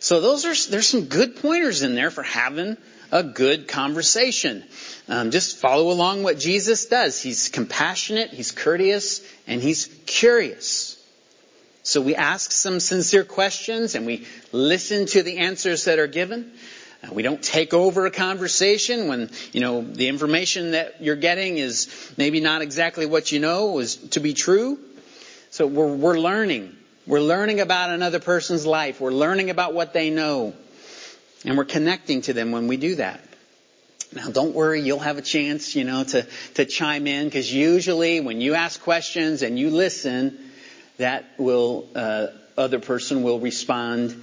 So 0.00 0.20
those 0.20 0.44
are, 0.44 0.70
there's 0.70 0.88
some 0.88 1.04
good 1.04 1.36
pointers 1.36 1.82
in 1.82 1.94
there 1.94 2.10
for 2.10 2.22
having 2.22 2.76
a 3.12 3.22
good 3.22 3.68
conversation. 3.68 4.64
Um, 5.08 5.30
just 5.30 5.58
follow 5.58 5.90
along 5.90 6.22
what 6.22 6.38
Jesus 6.38 6.86
does. 6.86 7.20
He's 7.20 7.48
compassionate, 7.48 8.30
he's 8.30 8.52
courteous, 8.52 9.20
and 9.46 9.60
he's 9.60 9.86
curious. 10.06 10.94
So 11.82 12.00
we 12.00 12.16
ask 12.16 12.50
some 12.50 12.80
sincere 12.80 13.22
questions 13.22 13.94
and 13.94 14.06
we 14.06 14.26
listen 14.50 15.06
to 15.06 15.22
the 15.22 15.38
answers 15.38 15.84
that 15.84 15.98
are 16.00 16.08
given. 16.08 16.52
We 17.12 17.22
don't 17.22 17.42
take 17.42 17.74
over 17.74 18.06
a 18.06 18.10
conversation 18.10 19.08
when, 19.08 19.30
you 19.52 19.60
know, 19.60 19.82
the 19.82 20.08
information 20.08 20.72
that 20.72 21.02
you're 21.02 21.16
getting 21.16 21.58
is 21.58 22.12
maybe 22.16 22.40
not 22.40 22.62
exactly 22.62 23.06
what 23.06 23.32
you 23.32 23.40
know 23.40 23.78
is 23.78 23.96
to 24.10 24.20
be 24.20 24.34
true. 24.34 24.78
So 25.50 25.66
we're, 25.66 25.94
we're 25.94 26.18
learning. 26.18 26.76
We're 27.06 27.20
learning 27.20 27.60
about 27.60 27.90
another 27.90 28.18
person's 28.18 28.66
life. 28.66 29.00
We're 29.00 29.12
learning 29.12 29.50
about 29.50 29.74
what 29.74 29.92
they 29.92 30.10
know. 30.10 30.54
And 31.44 31.56
we're 31.56 31.64
connecting 31.64 32.22
to 32.22 32.32
them 32.32 32.50
when 32.50 32.66
we 32.66 32.76
do 32.76 32.96
that. 32.96 33.20
Now 34.12 34.30
don't 34.30 34.54
worry, 34.54 34.80
you'll 34.80 34.98
have 34.98 35.18
a 35.18 35.22
chance, 35.22 35.74
you 35.74 35.84
know, 35.84 36.04
to, 36.04 36.26
to 36.54 36.64
chime 36.64 37.06
in 37.06 37.26
because 37.26 37.52
usually 37.52 38.20
when 38.20 38.40
you 38.40 38.54
ask 38.54 38.80
questions 38.80 39.42
and 39.42 39.58
you 39.58 39.70
listen, 39.70 40.38
that 40.98 41.24
will, 41.38 41.88
uh, 41.94 42.28
other 42.56 42.78
person 42.78 43.22
will 43.22 43.38
respond 43.40 44.22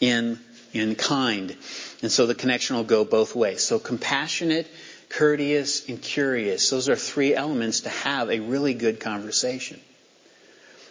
in, 0.00 0.38
in 0.74 0.96
kind. 0.96 1.56
And 2.02 2.12
so 2.12 2.26
the 2.26 2.34
connection 2.34 2.76
will 2.76 2.84
go 2.84 3.04
both 3.04 3.34
ways. 3.34 3.62
So 3.62 3.78
compassionate, 3.78 4.66
courteous, 5.08 5.88
and 5.88 6.02
curious. 6.02 6.68
Those 6.68 6.88
are 6.88 6.96
three 6.96 7.34
elements 7.34 7.82
to 7.82 7.88
have 7.88 8.28
a 8.30 8.40
really 8.40 8.74
good 8.74 9.00
conversation. 9.00 9.80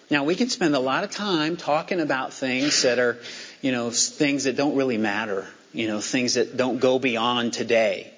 Now 0.09 0.23
we 0.23 0.35
can 0.35 0.49
spend 0.49 0.75
a 0.75 0.79
lot 0.79 1.03
of 1.03 1.11
time 1.11 1.57
talking 1.57 1.99
about 1.99 2.33
things 2.33 2.83
that 2.83 2.97
are, 2.97 3.19
you 3.61 3.71
know, 3.71 3.91
things 3.91 4.45
that 4.45 4.55
don't 4.55 4.75
really 4.75 4.97
matter. 4.97 5.47
You 5.73 5.87
know, 5.87 6.01
things 6.01 6.35
that 6.35 6.55
don't 6.55 6.79
go 6.79 6.99
beyond 6.99 7.53
today. 7.53 8.13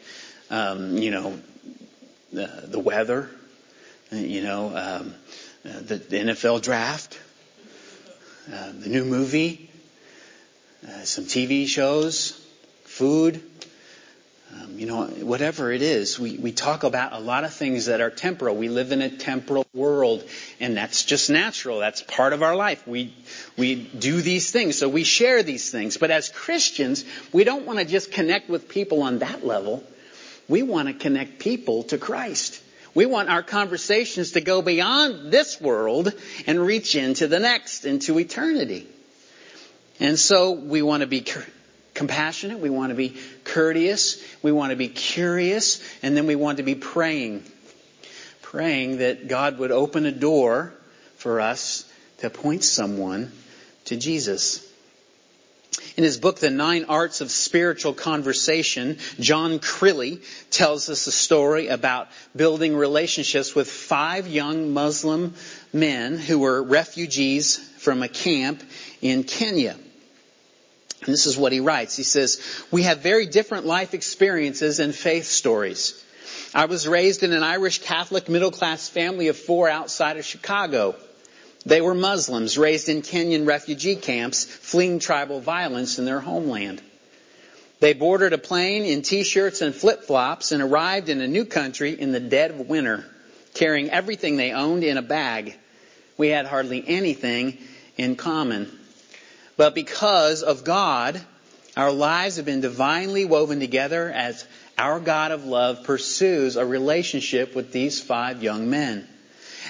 Um, 0.49 0.97
you 0.97 1.09
know, 1.09 1.39
the, 2.33 2.47
the 2.67 2.79
weather. 2.79 3.29
You 4.11 4.43
know, 4.43 4.75
um, 4.75 5.15
the, 5.63 5.95
the, 5.95 6.17
NFL 6.17 6.61
draft. 6.61 7.19
Uh, 8.51 8.71
the 8.77 8.89
new 8.89 9.05
movie. 9.05 9.71
Uh, 10.87 11.03
some 11.03 11.23
TV 11.25 11.65
shows 11.67 12.39
food, 12.83 13.41
um, 14.53 14.77
you 14.77 14.85
know, 14.85 15.05
whatever 15.05 15.71
it 15.71 15.81
is, 15.81 16.19
we, 16.19 16.37
we 16.37 16.51
talk 16.51 16.83
about 16.83 17.11
a 17.13 17.19
lot 17.19 17.43
of 17.43 17.51
things 17.53 17.87
that 17.87 18.01
are 18.01 18.11
temporal. 18.11 18.55
We 18.55 18.69
live 18.69 18.91
in 18.91 19.01
a 19.01 19.09
temporal 19.09 19.65
world, 19.73 20.23
and 20.59 20.77
that's 20.77 21.03
just 21.03 21.31
natural. 21.31 21.79
That's 21.79 22.03
part 22.03 22.33
of 22.33 22.43
our 22.43 22.55
life. 22.55 22.87
We, 22.87 23.15
we 23.57 23.75
do 23.75 24.21
these 24.21 24.51
things, 24.51 24.77
so 24.77 24.87
we 24.87 25.03
share 25.03 25.41
these 25.41 25.71
things. 25.71 25.97
But 25.97 26.11
as 26.11 26.29
Christians, 26.29 27.03
we 27.33 27.43
don't 27.43 27.65
want 27.65 27.79
to 27.79 27.85
just 27.85 28.11
connect 28.11 28.47
with 28.47 28.69
people 28.69 29.01
on 29.01 29.19
that 29.19 29.43
level. 29.43 29.83
We 30.47 30.61
want 30.61 30.87
to 30.87 30.93
connect 30.93 31.39
people 31.39 31.83
to 31.85 31.97
Christ. 31.97 32.61
We 32.93 33.07
want 33.07 33.29
our 33.29 33.41
conversations 33.41 34.33
to 34.33 34.41
go 34.41 34.61
beyond 34.61 35.31
this 35.31 35.59
world 35.59 36.13
and 36.45 36.59
reach 36.59 36.95
into 36.95 37.27
the 37.27 37.39
next, 37.39 37.85
into 37.85 38.19
eternity. 38.19 38.87
And 39.99 40.19
so 40.19 40.51
we 40.51 40.81
want 40.81 41.01
to 41.01 41.07
be 41.07 41.25
compassionate, 41.93 42.59
we 42.59 42.69
want 42.69 42.89
to 42.89 42.95
be 42.95 43.15
courteous, 43.43 44.21
we 44.43 44.51
want 44.51 44.71
to 44.71 44.75
be 44.75 44.89
curious, 44.89 45.81
and 46.03 46.15
then 46.15 46.27
we 46.27 46.35
want 46.35 46.57
to 46.57 46.63
be 46.63 46.75
praying. 46.75 47.43
Praying 48.41 48.97
that 48.97 49.27
God 49.27 49.57
would 49.57 49.71
open 49.71 50.05
a 50.05 50.11
door 50.11 50.73
for 51.17 51.39
us 51.39 51.89
to 52.19 52.29
point 52.29 52.63
someone 52.63 53.31
to 53.85 53.95
Jesus. 53.95 54.65
In 55.97 56.03
his 56.03 56.17
book, 56.17 56.39
The 56.39 56.49
Nine 56.49 56.85
Arts 56.85 57.21
of 57.21 57.31
Spiritual 57.31 57.93
Conversation, 57.93 58.97
John 59.19 59.59
Crilly 59.59 60.21
tells 60.51 60.89
us 60.89 61.07
a 61.07 61.11
story 61.11 61.67
about 61.67 62.07
building 62.35 62.75
relationships 62.75 63.55
with 63.55 63.69
five 63.69 64.27
young 64.27 64.73
Muslim 64.73 65.35
men 65.73 66.17
who 66.17 66.39
were 66.39 66.61
refugees 66.61 67.57
from 67.77 68.03
a 68.03 68.07
camp 68.07 68.61
in 69.01 69.23
Kenya. 69.23 69.77
This 71.05 71.25
is 71.25 71.37
what 71.37 71.51
he 71.51 71.59
writes. 71.59 71.95
He 71.95 72.03
says, 72.03 72.41
we 72.71 72.83
have 72.83 72.99
very 72.99 73.25
different 73.25 73.65
life 73.65 73.93
experiences 73.93 74.79
and 74.79 74.93
faith 74.93 75.25
stories. 75.25 76.03
I 76.53 76.65
was 76.65 76.87
raised 76.87 77.23
in 77.23 77.33
an 77.33 77.43
Irish 77.43 77.81
Catholic 77.81 78.29
middle 78.29 78.51
class 78.51 78.87
family 78.87 79.27
of 79.27 79.37
four 79.37 79.69
outside 79.69 80.17
of 80.17 80.25
Chicago. 80.25 80.95
They 81.65 81.81
were 81.81 81.95
Muslims 81.95 82.57
raised 82.57 82.89
in 82.89 83.01
Kenyan 83.01 83.47
refugee 83.47 83.95
camps, 83.95 84.45
fleeing 84.45 84.99
tribal 84.99 85.39
violence 85.39 85.99
in 85.99 86.05
their 86.05 86.19
homeland. 86.19 86.81
They 87.79 87.93
boarded 87.93 88.33
a 88.33 88.37
plane 88.37 88.83
in 88.83 89.01
t-shirts 89.01 89.61
and 89.61 89.75
flip-flops 89.75 90.51
and 90.51 90.61
arrived 90.61 91.09
in 91.09 91.21
a 91.21 91.27
new 91.27 91.43
country 91.45 91.99
in 91.99 92.11
the 92.11 92.19
dead 92.19 92.51
of 92.51 92.69
winter, 92.69 93.03
carrying 93.53 93.89
everything 93.89 94.37
they 94.37 94.53
owned 94.53 94.83
in 94.83 94.97
a 94.97 95.01
bag. 95.01 95.57
We 96.17 96.29
had 96.29 96.45
hardly 96.45 96.83
anything 96.87 97.57
in 97.97 98.15
common. 98.15 98.71
But 99.57 99.75
because 99.75 100.43
of 100.43 100.63
God, 100.63 101.21
our 101.77 101.91
lives 101.91 102.37
have 102.37 102.45
been 102.45 102.61
divinely 102.61 103.25
woven 103.25 103.59
together 103.59 104.11
as 104.11 104.45
our 104.77 104.99
God 104.99 105.31
of 105.31 105.45
love 105.45 105.83
pursues 105.83 106.55
a 106.55 106.65
relationship 106.65 107.55
with 107.55 107.71
these 107.71 108.01
five 108.01 108.43
young 108.43 108.69
men. 108.69 109.07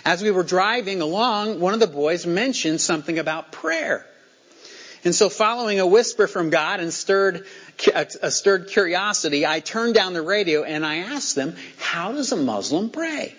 As 0.04 0.22
we 0.22 0.32
were 0.32 0.44
driving 0.44 1.02
along, 1.02 1.60
one 1.60 1.74
of 1.74 1.80
the 1.80 1.88
boys 1.88 2.26
mentioned 2.26 2.82
something 2.82 3.20
about 3.20 3.52
prayer. 3.52 4.06
And 5.04 5.14
so 5.14 5.30
following 5.30 5.80
a 5.80 5.86
whisper 5.86 6.26
from 6.26 6.50
God 6.50 6.80
and 6.80 6.92
stirred, 6.92 7.46
a 7.94 8.32
stirred 8.32 8.70
curiosity, 8.70 9.46
I 9.46 9.60
turned 9.60 9.94
down 9.94 10.14
the 10.14 10.22
radio 10.24 10.64
and 10.64 10.84
I 10.84 10.98
asked 10.98 11.36
them, 11.36 11.56
how 11.78 12.12
does 12.12 12.32
a 12.32 12.36
Muslim 12.36 12.90
pray? 12.90 13.36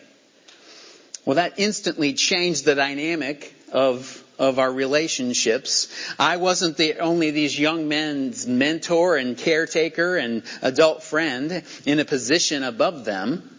Well, 1.25 1.37
that 1.37 1.55
instantly 1.59 2.15
changed 2.15 2.65
the 2.65 2.77
dynamic 2.77 3.53
of 3.73 4.23
of 4.39 4.59
our 4.59 4.71
relationships. 4.71 5.89
I 6.19 6.37
wasn't 6.37 6.77
the 6.77 6.99
only 6.99 7.31
these 7.31 7.59
young 7.59 7.89
men's 7.89 8.47
mentor 8.47 9.17
and 9.17 9.37
caretaker 9.37 10.17
and 10.17 10.43
adult 10.63 11.03
friend 11.03 11.63
in 11.85 12.01
a 12.01 12.05
position 12.05 12.63
above 12.63 13.05
them. 13.05 13.59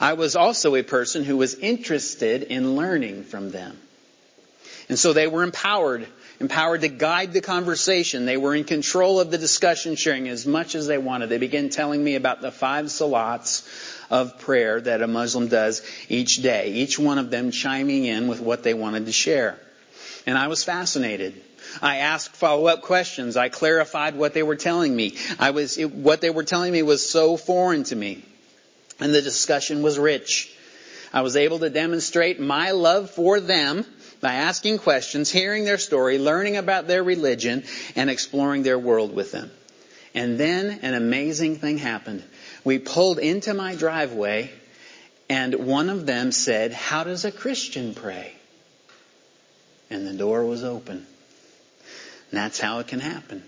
I 0.00 0.14
was 0.14 0.36
also 0.36 0.74
a 0.74 0.82
person 0.82 1.24
who 1.24 1.36
was 1.36 1.54
interested 1.54 2.44
in 2.44 2.76
learning 2.76 3.24
from 3.24 3.50
them. 3.50 3.78
And 4.88 4.98
so 4.98 5.12
they 5.12 5.26
were 5.26 5.42
empowered, 5.42 6.06
empowered 6.40 6.82
to 6.82 6.88
guide 6.88 7.32
the 7.32 7.40
conversation. 7.40 8.26
They 8.26 8.36
were 8.36 8.54
in 8.54 8.64
control 8.64 9.20
of 9.20 9.30
the 9.30 9.38
discussion, 9.38 9.96
sharing 9.96 10.28
as 10.28 10.46
much 10.46 10.74
as 10.74 10.86
they 10.86 10.98
wanted. 10.98 11.28
They 11.28 11.38
began 11.38 11.70
telling 11.70 12.02
me 12.02 12.16
about 12.16 12.40
the 12.40 12.50
five 12.50 12.86
salats 12.86 13.66
of 14.10 14.38
prayer 14.40 14.80
that 14.80 15.02
a 15.02 15.06
Muslim 15.06 15.48
does 15.48 15.82
each 16.08 16.42
day, 16.42 16.72
each 16.72 16.98
one 16.98 17.18
of 17.18 17.30
them 17.30 17.50
chiming 17.52 18.04
in 18.04 18.28
with 18.28 18.40
what 18.40 18.62
they 18.62 18.74
wanted 18.74 19.06
to 19.06 19.12
share. 19.12 19.58
And 20.26 20.38
I 20.38 20.48
was 20.48 20.64
fascinated. 20.64 21.40
I 21.80 21.98
asked 21.98 22.36
follow-up 22.36 22.82
questions. 22.82 23.36
I 23.36 23.48
clarified 23.48 24.14
what 24.14 24.34
they 24.34 24.42
were 24.42 24.56
telling 24.56 24.94
me. 24.94 25.16
I 25.38 25.50
was, 25.50 25.78
it, 25.78 25.92
what 25.92 26.20
they 26.20 26.30
were 26.30 26.44
telling 26.44 26.72
me 26.72 26.82
was 26.82 27.08
so 27.08 27.36
foreign 27.36 27.84
to 27.84 27.96
me. 27.96 28.24
And 29.00 29.12
the 29.12 29.22
discussion 29.22 29.82
was 29.82 29.98
rich. 29.98 30.54
I 31.12 31.22
was 31.22 31.36
able 31.36 31.58
to 31.60 31.70
demonstrate 31.70 32.40
my 32.40 32.70
love 32.70 33.10
for 33.10 33.40
them 33.40 33.84
by 34.20 34.34
asking 34.34 34.78
questions, 34.78 35.30
hearing 35.30 35.64
their 35.64 35.78
story, 35.78 36.18
learning 36.18 36.56
about 36.56 36.86
their 36.86 37.02
religion, 37.02 37.64
and 37.96 38.08
exploring 38.08 38.62
their 38.62 38.78
world 38.78 39.14
with 39.14 39.32
them. 39.32 39.50
And 40.14 40.38
then 40.38 40.80
an 40.82 40.94
amazing 40.94 41.56
thing 41.56 41.78
happened. 41.78 42.22
We 42.64 42.78
pulled 42.78 43.18
into 43.18 43.54
my 43.54 43.74
driveway, 43.74 44.52
and 45.28 45.54
one 45.66 45.90
of 45.90 46.06
them 46.06 46.30
said, 46.30 46.72
How 46.72 47.02
does 47.02 47.24
a 47.24 47.32
Christian 47.32 47.94
pray? 47.94 48.32
And 49.92 50.06
the 50.06 50.14
door 50.14 50.42
was 50.46 50.64
open. 50.64 50.96
And 50.96 51.06
that's 52.30 52.58
how 52.58 52.78
it 52.78 52.88
can 52.88 52.98
happen. 52.98 53.42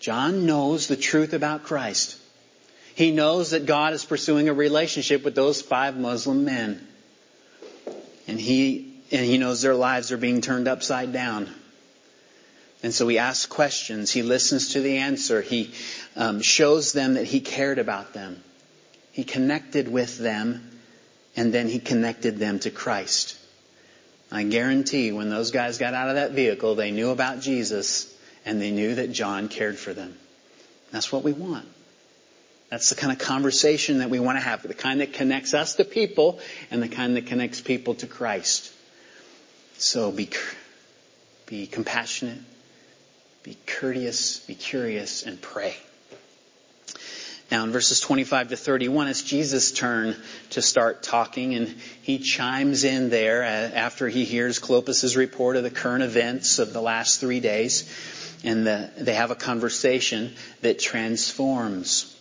John 0.00 0.46
knows 0.46 0.86
the 0.86 0.96
truth 0.96 1.34
about 1.34 1.64
Christ. 1.64 2.16
He 2.94 3.10
knows 3.10 3.50
that 3.50 3.66
God 3.66 3.92
is 3.92 4.02
pursuing 4.02 4.48
a 4.48 4.54
relationship 4.54 5.22
with 5.22 5.34
those 5.34 5.60
five 5.60 5.98
Muslim 5.98 6.46
men. 6.46 6.88
And 8.26 8.40
he, 8.40 8.94
and 9.12 9.26
he 9.26 9.36
knows 9.36 9.60
their 9.60 9.74
lives 9.74 10.12
are 10.12 10.16
being 10.16 10.40
turned 10.40 10.66
upside 10.66 11.12
down. 11.12 11.50
And 12.82 12.94
so 12.94 13.06
he 13.06 13.18
asks 13.18 13.44
questions. 13.44 14.10
He 14.10 14.22
listens 14.22 14.72
to 14.72 14.80
the 14.80 14.96
answer. 14.96 15.42
He 15.42 15.72
um, 16.16 16.40
shows 16.40 16.94
them 16.94 17.14
that 17.14 17.26
he 17.26 17.40
cared 17.40 17.78
about 17.78 18.14
them. 18.14 18.42
He 19.12 19.24
connected 19.24 19.88
with 19.88 20.16
them, 20.16 20.70
and 21.36 21.52
then 21.52 21.68
he 21.68 21.80
connected 21.80 22.38
them 22.38 22.60
to 22.60 22.70
Christ. 22.70 23.36
I 24.32 24.44
guarantee 24.44 25.12
when 25.12 25.28
those 25.28 25.50
guys 25.50 25.78
got 25.78 25.94
out 25.94 26.08
of 26.08 26.14
that 26.14 26.32
vehicle, 26.32 26.76
they 26.76 26.92
knew 26.92 27.10
about 27.10 27.40
Jesus, 27.40 28.12
and 28.44 28.60
they 28.60 28.70
knew 28.70 28.94
that 28.94 29.12
John 29.12 29.48
cared 29.48 29.78
for 29.78 29.92
them. 29.92 30.16
That's 30.92 31.10
what 31.10 31.24
we 31.24 31.32
want. 31.32 31.66
That's 32.70 32.90
the 32.90 32.94
kind 32.94 33.12
of 33.12 33.18
conversation 33.18 33.98
that 33.98 34.10
we 34.10 34.20
want 34.20 34.38
to 34.38 34.44
have, 34.44 34.62
the 34.62 34.74
kind 34.74 35.00
that 35.00 35.12
connects 35.12 35.54
us 35.54 35.74
to 35.76 35.84
people 35.84 36.38
and 36.70 36.80
the 36.80 36.88
kind 36.88 37.16
that 37.16 37.26
connects 37.26 37.60
people 37.60 37.96
to 37.96 38.06
Christ. 38.06 38.72
So 39.78 40.12
be, 40.12 40.30
be 41.46 41.66
compassionate, 41.66 42.38
be 43.42 43.56
courteous, 43.66 44.38
be 44.40 44.54
curious, 44.54 45.24
and 45.24 45.40
pray. 45.40 45.74
Now 47.50 47.64
in 47.64 47.72
verses 47.72 47.98
25 47.98 48.50
to 48.50 48.56
31, 48.56 49.08
it's 49.08 49.22
Jesus' 49.22 49.72
turn 49.72 50.14
to 50.50 50.62
start 50.62 51.02
talking 51.02 51.54
and 51.54 51.68
he 52.02 52.18
chimes 52.18 52.84
in 52.84 53.10
there 53.10 53.42
uh, 53.42 53.46
after 53.46 54.08
he 54.08 54.24
hears 54.24 54.60
Clopas' 54.60 55.16
report 55.16 55.56
of 55.56 55.64
the 55.64 55.70
current 55.70 56.04
events 56.04 56.60
of 56.60 56.72
the 56.72 56.80
last 56.80 57.18
three 57.18 57.40
days 57.40 57.90
and 58.44 58.66
the, 58.66 58.90
they 58.96 59.14
have 59.14 59.32
a 59.32 59.34
conversation 59.34 60.32
that 60.62 60.78
transforms. 60.78 62.16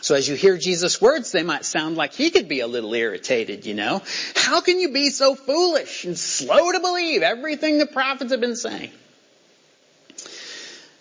So 0.00 0.14
as 0.14 0.26
you 0.26 0.34
hear 0.34 0.56
Jesus' 0.56 1.00
words, 1.00 1.30
they 1.32 1.42
might 1.42 1.66
sound 1.66 1.96
like 1.96 2.14
he 2.14 2.30
could 2.30 2.48
be 2.48 2.60
a 2.60 2.66
little 2.66 2.94
irritated, 2.94 3.66
you 3.66 3.74
know. 3.74 4.02
How 4.34 4.62
can 4.62 4.80
you 4.80 4.92
be 4.92 5.10
so 5.10 5.34
foolish 5.34 6.06
and 6.06 6.18
slow 6.18 6.72
to 6.72 6.80
believe 6.80 7.22
everything 7.22 7.76
the 7.76 7.86
prophets 7.86 8.30
have 8.30 8.40
been 8.40 8.56
saying? 8.56 8.90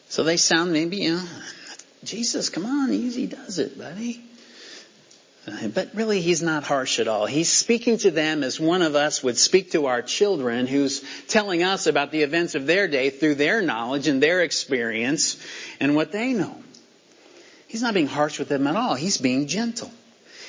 So 0.10 0.24
they 0.24 0.38
sound 0.38 0.74
maybe, 0.74 0.98
you 0.98 1.16
know, 1.16 1.24
Jesus, 2.04 2.50
come 2.50 2.66
on, 2.66 2.92
easy 2.92 3.28
does 3.28 3.60
it, 3.60 3.78
buddy. 3.78 4.24
But 5.74 5.92
really, 5.96 6.22
he's 6.22 6.42
not 6.42 6.64
harsh 6.64 7.00
at 7.00 7.08
all. 7.08 7.26
He's 7.26 7.52
speaking 7.52 7.98
to 8.00 8.12
them 8.12 8.44
as 8.44 8.60
one 8.60 8.82
of 8.82 8.96
us 8.96 9.24
would 9.24 9.38
speak 9.38 9.72
to 9.72 9.88
our 9.88 10.02
children 10.02 10.68
who's 10.68 11.04
telling 11.28 11.64
us 11.64 11.88
about 11.88 12.12
the 12.12 12.24
events 12.24 12.56
of 12.56 12.68
their 12.68 12.88
day 12.88 13.10
through 13.10 13.36
their 13.36 13.62
knowledge 13.62 14.08
and 14.08 14.22
their 14.22 14.42
experience 14.42 15.44
and 15.80 15.96
what 15.96 16.12
they 16.12 16.34
know. 16.34 16.56
He's 17.68 17.82
not 17.82 17.94
being 17.94 18.08
harsh 18.08 18.40
with 18.40 18.50
them 18.50 18.68
at 18.68 18.76
all. 18.76 18.96
He's 18.96 19.18
being 19.18 19.48
gentle. 19.48 19.92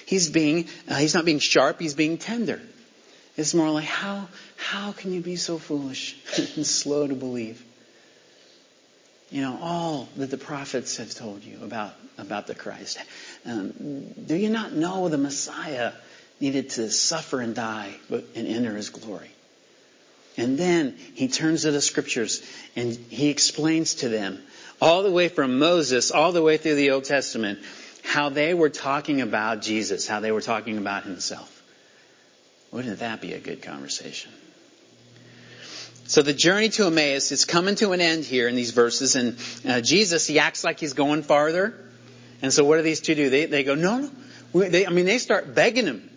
He's 0.07 0.29
being, 0.29 0.67
uh, 0.89 0.97
he's 0.97 1.15
not 1.15 1.25
being 1.25 1.39
sharp, 1.39 1.81
he's 1.81 1.95
being 1.95 2.19
tender. 2.19 2.61
It's 3.37 3.55
more 3.55 3.71
like, 3.71 3.85
how, 3.85 4.29
how 4.57 4.93
can 4.93 5.13
you 5.13 5.21
be 5.21 5.37
so 5.37 5.59
foolish 5.59 6.17
and 6.57 6.67
slow 6.67 7.07
to 7.07 7.15
believe? 7.15 7.65
You 9.31 9.43
know, 9.43 9.59
all 9.63 10.09
that 10.17 10.31
the 10.31 10.39
prophets 10.39 10.97
have 10.97 11.15
told 11.15 11.45
you 11.45 11.59
about, 11.63 11.95
about 12.19 12.47
the 12.47 12.55
Christ. 12.55 12.99
Um, 13.47 13.73
do 14.27 14.35
you 14.35 14.51
not 14.51 14.73
know 14.73 15.09
the 15.09 15.19
Messiah 15.19 15.93
needed 16.41 16.71
to 16.71 16.91
suffer 16.91 17.41
and 17.41 17.55
die 17.55 17.95
but, 18.09 18.25
and 18.35 18.49
enter 18.49 18.75
his 18.75 18.91
glory? 18.91 19.31
And 20.37 20.59
then 20.59 20.97
he 21.15 21.29
turns 21.29 21.63
to 21.63 21.71
the 21.71 21.81
scriptures 21.81 22.43
and 22.75 22.97
he 23.09 23.29
explains 23.29 23.97
to 23.97 24.09
them 24.09 24.43
all 24.81 25.03
the 25.03 25.11
way 25.11 25.29
from 25.29 25.59
Moses, 25.59 26.11
all 26.11 26.33
the 26.33 26.43
way 26.43 26.57
through 26.57 26.77
the 26.77 26.91
Old 26.91 27.05
Testament, 27.05 27.61
how 28.03 28.31
they 28.31 28.55
were 28.55 28.71
talking 28.71 29.21
about 29.21 29.63
Jesus, 29.63 30.09
how 30.09 30.21
they 30.21 30.33
were 30.33 30.41
talking 30.41 30.79
about 30.79 31.05
himself. 31.05 31.63
Wouldn't 32.73 33.01
that 33.01 33.21
be 33.21 33.35
a 33.35 33.39
good 33.39 33.63
conversation? 33.63 34.33
So 36.11 36.23
the 36.23 36.33
journey 36.33 36.71
to 36.71 36.87
Emmaus 36.87 37.31
is 37.31 37.45
coming 37.45 37.77
to 37.77 37.93
an 37.93 38.01
end 38.01 38.25
here 38.25 38.49
in 38.49 38.57
these 38.57 38.73
verses, 38.73 39.15
and 39.15 39.39
uh, 39.65 39.81
Jesus, 39.81 40.27
he 40.27 40.41
acts 40.41 40.65
like 40.65 40.81
he's 40.81 40.93
going 40.93 41.23
farther. 41.23 41.73
And 42.43 42.53
so 42.53 42.65
what 42.65 42.79
do 42.79 42.83
these 42.83 43.01
two 43.01 43.15
do? 43.15 43.31
They, 43.31 43.47
they 43.47 43.63
go, 43.63 43.77
no, 43.77 44.11
no. 44.53 44.69
They, 44.69 44.89
I 44.89 44.91
mean, 44.91 45.07
they 45.07 45.19
start 45.19 45.55
begging 45.55 45.87
him. 45.87 46.11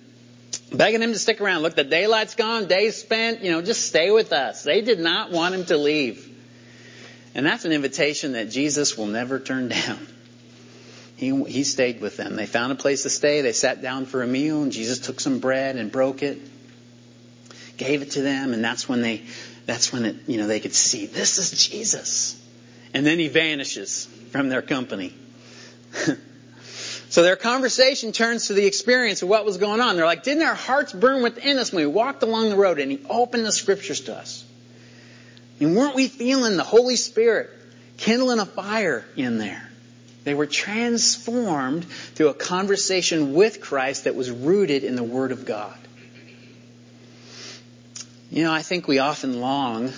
Begging 0.73 1.03
him 1.03 1.13
to 1.13 1.19
stick 1.19 1.41
around. 1.41 1.62
Look, 1.62 1.75
the 1.75 1.84
daylight's 1.84 2.34
gone, 2.34 2.67
day's 2.67 2.95
spent, 2.95 3.43
you 3.43 3.51
know, 3.51 3.62
just 3.62 3.86
stay 3.86 4.10
with 4.10 4.34
us. 4.34 4.63
They 4.63 4.82
did 4.82 4.99
not 4.99 5.29
want 5.29 5.53
him 5.53 5.65
to 5.65 5.77
leave. 5.77 6.27
And 7.36 7.45
that's 7.45 7.65
an 7.65 7.71
invitation 7.71 8.32
that 8.32 8.49
Jesus 8.49 8.97
will 8.97 9.06
never 9.06 9.39
turn 9.39 9.67
down. 9.86 10.08
He, 11.17 11.43
he 11.43 11.63
stayed 11.63 12.01
with 12.01 12.17
them. 12.17 12.36
They 12.36 12.47
found 12.47 12.71
a 12.71 12.75
place 12.75 13.03
to 13.03 13.12
stay. 13.12 13.41
They 13.41 13.53
sat 13.53 13.84
down 13.84 14.08
for 14.08 14.23
a 14.23 14.27
meal, 14.27 14.63
and 14.63 14.71
Jesus 14.71 14.97
took 14.97 15.19
some 15.19 15.38
bread 15.38 15.75
and 15.75 15.91
broke 15.91 16.23
it, 16.23 16.39
gave 17.77 18.01
it 18.01 18.10
to 18.13 18.23
them, 18.23 18.53
and 18.53 18.63
that's 18.63 18.89
when 18.89 19.03
they, 19.03 19.21
that's 19.65 19.93
when 19.93 20.06
it, 20.06 20.15
you 20.28 20.38
know, 20.38 20.47
they 20.47 20.60
could 20.60 20.73
see 20.73 21.06
this 21.06 21.38
is 21.38 21.67
Jesus. 21.67 22.39
And 22.93 23.06
then 23.06 23.19
he 23.19 23.28
vanishes 23.28 24.08
from 24.32 24.49
their 24.49 24.62
company. 24.62 25.15
so 27.10 27.23
their 27.23 27.36
conversation 27.36 28.12
turns 28.12 28.47
to 28.47 28.54
the 28.54 28.65
experience 28.65 29.21
of 29.21 29.30
what 29.30 29.45
was 29.45 29.58
going 29.58 29.82
on. 29.82 29.95
They're 29.95 30.06
like, 30.06 30.23
didn't 30.23 30.43
our 30.43 30.54
hearts 30.54 30.93
burn 30.93 31.23
within 31.23 31.58
us 31.58 31.71
when 31.71 31.86
we 31.86 31.91
walked 31.91 32.23
along 32.23 32.49
the 32.49 32.56
road 32.56 32.80
and 32.80 32.91
he 32.91 32.99
opened 33.10 33.45
the 33.45 33.52
scriptures 33.52 34.02
to 34.02 34.15
us? 34.15 34.45
And 35.60 35.76
weren't 35.76 35.95
we 35.95 36.08
feeling 36.08 36.58
the 36.58 36.63
Holy 36.63 36.95
Spirit 36.95 37.49
kindling 37.97 38.39
a 38.39 38.45
fire 38.45 39.06
in 39.15 39.38
there? 39.38 39.69
They 40.23 40.34
were 40.34 40.45
transformed 40.45 41.86
through 41.86 42.30
a 42.30 42.34
conversation 42.34 43.34
with 43.34 43.62
Christ 43.62 44.06
that 44.06 44.15
was 44.15 44.32
rooted 44.32 44.84
in 44.84 44.95
the 44.95 45.04
Word 45.04 45.32
of 45.32 45.45
God. 45.45 45.78
You 48.34 48.41
know, 48.41 48.52
I 48.52 48.63
think 48.63 48.88
we 48.88 48.98
often 48.98 49.41
long 49.41 49.93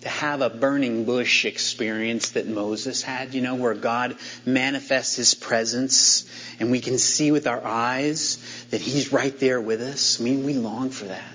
to 0.00 0.08
have 0.08 0.40
a 0.40 0.50
burning 0.50 1.04
bush 1.04 1.44
experience 1.44 2.30
that 2.30 2.48
Moses 2.48 3.00
had, 3.00 3.32
you 3.32 3.42
know, 3.42 3.54
where 3.54 3.74
God 3.74 4.16
manifests 4.44 5.14
His 5.14 5.34
presence 5.34 6.28
and 6.58 6.72
we 6.72 6.80
can 6.80 6.98
see 6.98 7.30
with 7.30 7.46
our 7.46 7.64
eyes 7.64 8.38
that 8.70 8.80
He's 8.80 9.12
right 9.12 9.38
there 9.38 9.60
with 9.60 9.82
us. 9.82 10.20
I 10.20 10.24
mean, 10.24 10.44
we 10.44 10.54
long 10.54 10.90
for 10.90 11.04
that. 11.04 11.32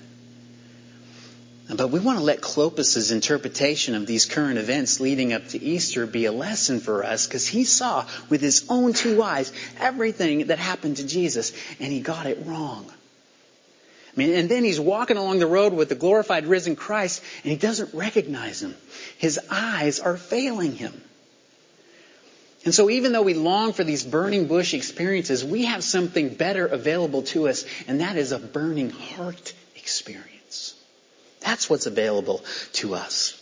But 1.73 1.91
we 1.91 2.01
want 2.01 2.17
to 2.17 2.23
let 2.25 2.41
Clopas' 2.41 3.13
interpretation 3.13 3.95
of 3.95 4.05
these 4.05 4.25
current 4.25 4.57
events 4.57 4.99
leading 4.99 5.31
up 5.31 5.47
to 5.49 5.63
Easter 5.63 6.05
be 6.05 6.25
a 6.25 6.33
lesson 6.33 6.81
for 6.81 7.05
us 7.05 7.27
because 7.27 7.47
he 7.47 7.63
saw 7.63 8.05
with 8.29 8.41
his 8.41 8.65
own 8.67 8.91
two 8.91 9.23
eyes 9.23 9.53
everything 9.79 10.47
that 10.47 10.59
happened 10.59 10.97
to 10.97 11.07
Jesus 11.07 11.53
and 11.79 11.93
he 11.93 12.01
got 12.01 12.25
it 12.25 12.45
wrong. 12.45 12.91
I 14.15 14.19
mean, 14.19 14.33
and 14.33 14.49
then 14.49 14.63
he's 14.63 14.79
walking 14.79 15.17
along 15.17 15.39
the 15.39 15.47
road 15.47 15.73
with 15.73 15.89
the 15.89 15.95
glorified 15.95 16.47
risen 16.47 16.75
Christ 16.75 17.21
and 17.43 17.51
he 17.51 17.57
doesn't 17.57 17.93
recognize 17.93 18.61
him. 18.61 18.75
His 19.17 19.39
eyes 19.49 19.99
are 19.99 20.15
failing 20.15 20.73
him. 20.73 20.93
And 22.63 22.73
so 22.73 22.89
even 22.89 23.11
though 23.11 23.21
we 23.21 23.33
long 23.33 23.73
for 23.73 23.83
these 23.83 24.03
burning 24.03 24.47
bush 24.47 24.73
experiences, 24.73 25.45
we 25.45 25.65
have 25.65 25.83
something 25.83 26.29
better 26.29 26.65
available 26.65 27.23
to 27.23 27.47
us 27.47 27.65
and 27.87 28.01
that 28.01 28.15
is 28.15 28.31
a 28.31 28.39
burning 28.39 28.89
heart 28.89 29.35
experience 29.37 29.65
experience. 29.85 30.73
That's 31.41 31.69
what's 31.69 31.85
available 31.85 32.43
to 32.73 32.95
us. 32.95 33.39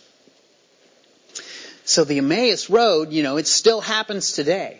So 1.86 2.04
the 2.04 2.18
Emmaus 2.18 2.68
Road, 2.68 3.12
you 3.12 3.22
know, 3.22 3.38
it 3.38 3.46
still 3.46 3.80
happens 3.80 4.32
today. 4.32 4.78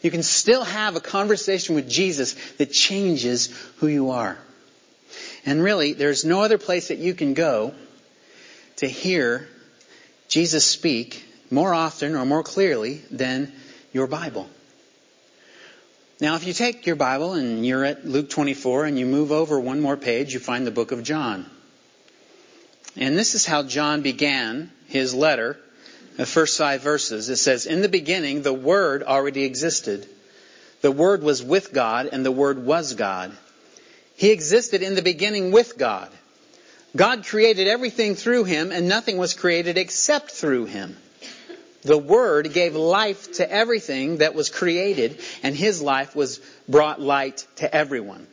You 0.00 0.10
can 0.10 0.22
still 0.22 0.64
have 0.64 0.96
a 0.96 1.00
conversation 1.00 1.74
with 1.74 1.86
Jesus 1.86 2.34
that 2.56 2.72
changes 2.72 3.48
who 3.76 3.88
you 3.88 4.10
are. 4.10 4.38
And 5.46 5.62
really, 5.62 5.92
there's 5.92 6.24
no 6.24 6.42
other 6.42 6.58
place 6.58 6.88
that 6.88 6.98
you 6.98 7.14
can 7.14 7.34
go 7.34 7.74
to 8.76 8.86
hear 8.86 9.48
Jesus 10.28 10.64
speak 10.64 11.24
more 11.50 11.74
often 11.74 12.14
or 12.14 12.24
more 12.24 12.42
clearly 12.42 13.02
than 13.10 13.52
your 13.92 14.06
Bible. 14.06 14.48
Now, 16.20 16.36
if 16.36 16.46
you 16.46 16.52
take 16.52 16.86
your 16.86 16.96
Bible 16.96 17.32
and 17.32 17.64
you're 17.64 17.84
at 17.84 18.06
Luke 18.06 18.28
24 18.28 18.84
and 18.84 18.98
you 18.98 19.06
move 19.06 19.32
over 19.32 19.58
one 19.58 19.80
more 19.80 19.96
page, 19.96 20.34
you 20.34 20.40
find 20.40 20.66
the 20.66 20.70
book 20.70 20.92
of 20.92 21.02
John. 21.02 21.46
And 22.96 23.16
this 23.16 23.34
is 23.34 23.46
how 23.46 23.62
John 23.62 24.02
began 24.02 24.70
his 24.88 25.14
letter, 25.14 25.58
the 26.16 26.26
first 26.26 26.58
five 26.58 26.82
verses. 26.82 27.28
It 27.30 27.36
says, 27.36 27.64
In 27.64 27.80
the 27.80 27.88
beginning, 27.88 28.42
the 28.42 28.52
Word 28.52 29.02
already 29.02 29.44
existed. 29.44 30.06
The 30.82 30.92
Word 30.92 31.22
was 31.22 31.42
with 31.42 31.72
God, 31.72 32.06
and 32.12 32.24
the 32.24 32.32
Word 32.32 32.64
was 32.64 32.94
God. 32.94 33.32
He 34.20 34.32
existed 34.32 34.82
in 34.82 34.96
the 34.96 35.00
beginning 35.00 35.50
with 35.50 35.78
God. 35.78 36.10
God 36.94 37.24
created 37.24 37.68
everything 37.68 38.16
through 38.16 38.44
him, 38.44 38.70
and 38.70 38.86
nothing 38.86 39.16
was 39.16 39.32
created 39.32 39.78
except 39.78 40.30
through 40.30 40.66
him. 40.66 40.94
The 41.84 41.96
Word 41.96 42.52
gave 42.52 42.76
life 42.76 43.32
to 43.36 43.50
everything 43.50 44.18
that 44.18 44.34
was 44.34 44.50
created, 44.50 45.18
and 45.42 45.56
His 45.56 45.80
life 45.80 46.14
was 46.14 46.38
brought 46.68 47.00
light 47.00 47.46
to 47.56 47.74
everyone. 47.74 48.26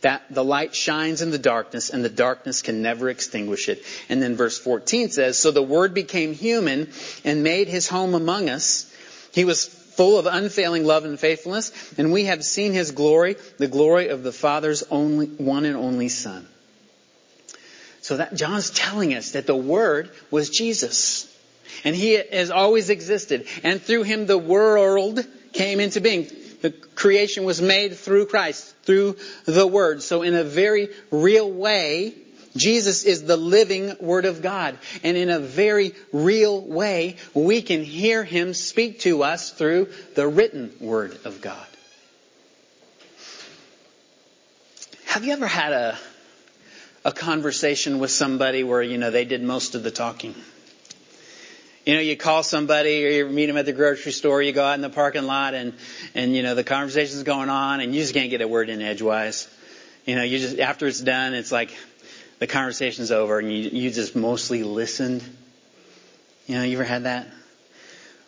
That 0.00 0.22
the 0.30 0.42
light 0.42 0.74
shines 0.74 1.20
in 1.20 1.30
the 1.32 1.38
darkness, 1.38 1.90
and 1.90 2.02
the 2.02 2.08
darkness 2.08 2.62
can 2.62 2.80
never 2.80 3.10
extinguish 3.10 3.68
it. 3.68 3.84
And 4.08 4.22
then 4.22 4.36
verse 4.36 4.58
14 4.58 5.10
says, 5.10 5.38
So 5.38 5.50
the 5.50 5.62
Word 5.62 5.92
became 5.92 6.32
human 6.32 6.88
and 7.24 7.42
made 7.42 7.68
His 7.68 7.86
home 7.86 8.14
among 8.14 8.48
us. 8.48 8.90
He 9.34 9.44
was 9.44 9.66
full 9.96 10.18
of 10.18 10.26
unfailing 10.26 10.84
love 10.84 11.04
and 11.04 11.18
faithfulness, 11.18 11.72
and 11.98 12.12
we 12.12 12.24
have 12.24 12.44
seen 12.44 12.72
His 12.72 12.92
glory, 12.92 13.36
the 13.58 13.68
glory 13.68 14.08
of 14.08 14.22
the 14.22 14.32
Father's 14.32 14.82
only, 14.90 15.26
one 15.26 15.64
and 15.64 15.76
only 15.76 16.08
Son. 16.08 16.46
So 18.02 18.18
that 18.18 18.34
John's 18.34 18.70
telling 18.70 19.14
us 19.14 19.32
that 19.32 19.46
the 19.46 19.56
Word 19.56 20.10
was 20.30 20.50
Jesus. 20.50 21.32
And 21.84 21.94
he 21.94 22.12
has 22.14 22.50
always 22.50 22.90
existed. 22.90 23.46
And 23.62 23.82
through 23.82 24.04
him 24.04 24.26
the 24.26 24.38
world 24.38 25.26
came 25.52 25.80
into 25.80 26.00
being. 26.00 26.28
The 26.62 26.70
creation 26.70 27.44
was 27.44 27.60
made 27.60 27.96
through 27.96 28.26
Christ, 28.26 28.74
through 28.82 29.16
the 29.44 29.66
Word. 29.66 30.02
So 30.02 30.22
in 30.22 30.34
a 30.34 30.44
very 30.44 30.88
real 31.10 31.50
way, 31.50 32.14
Jesus 32.56 33.04
is 33.04 33.24
the 33.24 33.36
living 33.36 33.96
Word 34.00 34.24
of 34.24 34.42
God. 34.42 34.78
And 35.02 35.16
in 35.16 35.30
a 35.30 35.38
very 35.38 35.94
real 36.12 36.60
way, 36.60 37.16
we 37.34 37.62
can 37.62 37.84
hear 37.84 38.24
Him 38.24 38.54
speak 38.54 39.00
to 39.00 39.22
us 39.22 39.50
through 39.50 39.88
the 40.14 40.26
written 40.26 40.72
Word 40.80 41.18
of 41.24 41.40
God. 41.40 41.66
Have 45.06 45.24
you 45.24 45.32
ever 45.32 45.46
had 45.46 45.72
a, 45.72 45.98
a 47.04 47.12
conversation 47.12 48.00
with 48.00 48.10
somebody 48.10 48.62
where, 48.64 48.82
you 48.82 48.98
know, 48.98 49.10
they 49.10 49.24
did 49.24 49.42
most 49.42 49.74
of 49.74 49.82
the 49.82 49.90
talking? 49.90 50.34
You 51.86 51.94
know, 51.94 52.00
you 52.00 52.16
call 52.16 52.42
somebody 52.42 53.06
or 53.06 53.10
you 53.10 53.28
meet 53.28 53.46
them 53.46 53.56
at 53.56 53.64
the 53.64 53.72
grocery 53.72 54.10
store, 54.10 54.42
you 54.42 54.52
go 54.52 54.64
out 54.64 54.74
in 54.74 54.80
the 54.80 54.90
parking 54.90 55.22
lot 55.22 55.54
and, 55.54 55.72
and 56.14 56.34
you 56.34 56.42
know, 56.42 56.56
the 56.56 56.64
conversation's 56.64 57.22
going 57.22 57.48
on 57.48 57.80
and 57.80 57.94
you 57.94 58.00
just 58.02 58.12
can't 58.12 58.28
get 58.28 58.40
a 58.40 58.48
word 58.48 58.68
in 58.68 58.82
edgewise. 58.82 59.48
You 60.04 60.16
know, 60.16 60.22
you 60.22 60.38
just, 60.38 60.58
after 60.58 60.86
it's 60.86 61.00
done, 61.00 61.32
it's 61.32 61.52
like 61.52 61.70
the 62.38 62.46
conversation's 62.46 63.10
over 63.10 63.38
and 63.38 63.50
you, 63.50 63.70
you 63.70 63.90
just 63.90 64.14
mostly 64.16 64.62
listened. 64.62 65.22
You 66.46 66.56
know, 66.56 66.62
you 66.62 66.76
ever 66.76 66.84
had 66.84 67.04
that? 67.04 67.26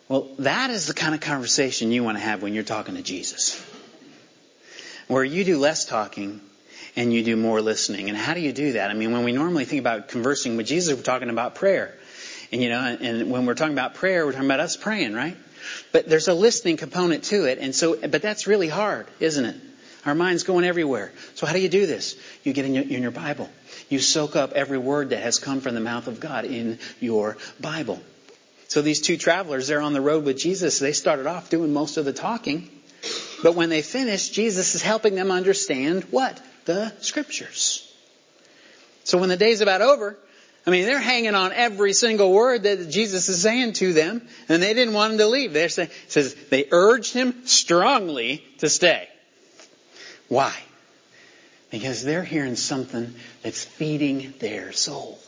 Well, 0.07 0.27
that 0.39 0.71
is 0.71 0.87
the 0.87 0.93
kind 0.93 1.13
of 1.13 1.21
conversation 1.21 1.91
you 1.91 2.03
want 2.03 2.17
to 2.17 2.23
have 2.23 2.41
when 2.41 2.53
you're 2.53 2.63
talking 2.63 2.95
to 2.95 3.01
Jesus. 3.01 3.63
Where 5.07 5.23
you 5.23 5.43
do 5.43 5.59
less 5.59 5.85
talking 5.85 6.41
and 6.95 7.13
you 7.13 7.23
do 7.23 7.35
more 7.35 7.61
listening. 7.61 8.09
And 8.09 8.17
how 8.17 8.33
do 8.33 8.39
you 8.39 8.51
do 8.51 8.73
that? 8.73 8.89
I 8.89 8.93
mean, 8.93 9.11
when 9.11 9.23
we 9.23 9.31
normally 9.31 9.65
think 9.65 9.79
about 9.79 10.07
conversing 10.07 10.57
with 10.57 10.65
Jesus, 10.65 10.95
we're 10.95 11.03
talking 11.03 11.29
about 11.29 11.55
prayer. 11.55 11.95
And 12.51 12.61
you 12.61 12.69
know, 12.69 12.79
and 12.79 13.29
when 13.29 13.45
we're 13.45 13.53
talking 13.53 13.73
about 13.73 13.93
prayer, 13.93 14.25
we're 14.25 14.31
talking 14.31 14.47
about 14.47 14.59
us 14.59 14.75
praying, 14.75 15.13
right? 15.13 15.37
But 15.91 16.09
there's 16.09 16.27
a 16.27 16.33
listening 16.33 16.77
component 16.77 17.25
to 17.25 17.45
it, 17.45 17.59
and 17.59 17.75
so, 17.75 17.95
but 17.95 18.21
that's 18.21 18.47
really 18.47 18.69
hard, 18.69 19.07
isn't 19.19 19.45
it? 19.45 19.55
Our 20.05 20.15
mind's 20.15 20.43
going 20.43 20.65
everywhere. 20.65 21.11
So 21.35 21.45
how 21.45 21.53
do 21.53 21.59
you 21.59 21.69
do 21.69 21.85
this? 21.85 22.15
You 22.43 22.53
get 22.53 22.65
in 22.65 22.73
your, 22.73 22.83
in 22.83 23.01
your 23.01 23.11
Bible. 23.11 23.49
You 23.89 23.99
soak 23.99 24.35
up 24.35 24.53
every 24.53 24.77
word 24.77 25.09
that 25.09 25.23
has 25.23 25.39
come 25.39 25.61
from 25.61 25.73
the 25.75 25.81
mouth 25.81 26.07
of 26.07 26.19
God 26.19 26.45
in 26.45 26.79
your 26.99 27.37
Bible. 27.59 27.99
So 28.67 28.83
these 28.83 29.01
two 29.01 29.17
travelers, 29.17 29.67
they're 29.67 29.81
on 29.81 29.93
the 29.93 30.01
road 30.01 30.23
with 30.25 30.37
Jesus. 30.37 30.77
They 30.77 30.93
started 30.93 31.25
off 31.25 31.49
doing 31.49 31.73
most 31.73 31.97
of 31.97 32.05
the 32.05 32.13
talking. 32.13 32.69
But 33.41 33.55
when 33.55 33.69
they 33.69 33.81
finish, 33.81 34.29
Jesus 34.29 34.75
is 34.75 34.83
helping 34.83 35.15
them 35.15 35.31
understand 35.31 36.03
what? 36.11 36.39
The 36.65 36.93
scriptures. 37.01 37.91
So 39.03 39.17
when 39.17 39.29
the 39.29 39.37
day's 39.37 39.61
about 39.61 39.81
over, 39.81 40.15
I 40.67 40.71
mean, 40.71 40.85
they're 40.85 40.99
hanging 40.99 41.33
on 41.33 41.51
every 41.51 41.93
single 41.93 42.31
word 42.31 42.63
that 42.63 42.91
Jesus 42.91 43.27
is 43.27 43.41
saying 43.41 43.73
to 43.73 43.93
them, 43.93 44.21
and 44.49 44.61
they 44.61 44.75
didn't 44.75 44.93
want 44.93 45.13
him 45.13 45.17
to 45.17 45.27
leave. 45.27 45.71
Saying, 45.71 45.89
says 46.07 46.35
they 46.49 46.67
urged 46.69 47.13
him 47.13 47.47
strongly 47.47 48.43
to 48.59 48.69
stay. 48.69 49.07
Why? 50.27 50.53
Because 51.69 52.03
they're 52.03 52.23
hearing 52.23 52.55
something 52.55 53.13
that's 53.43 53.63
feeding 53.63 54.33
their 54.39 54.71
soul. 54.71 55.19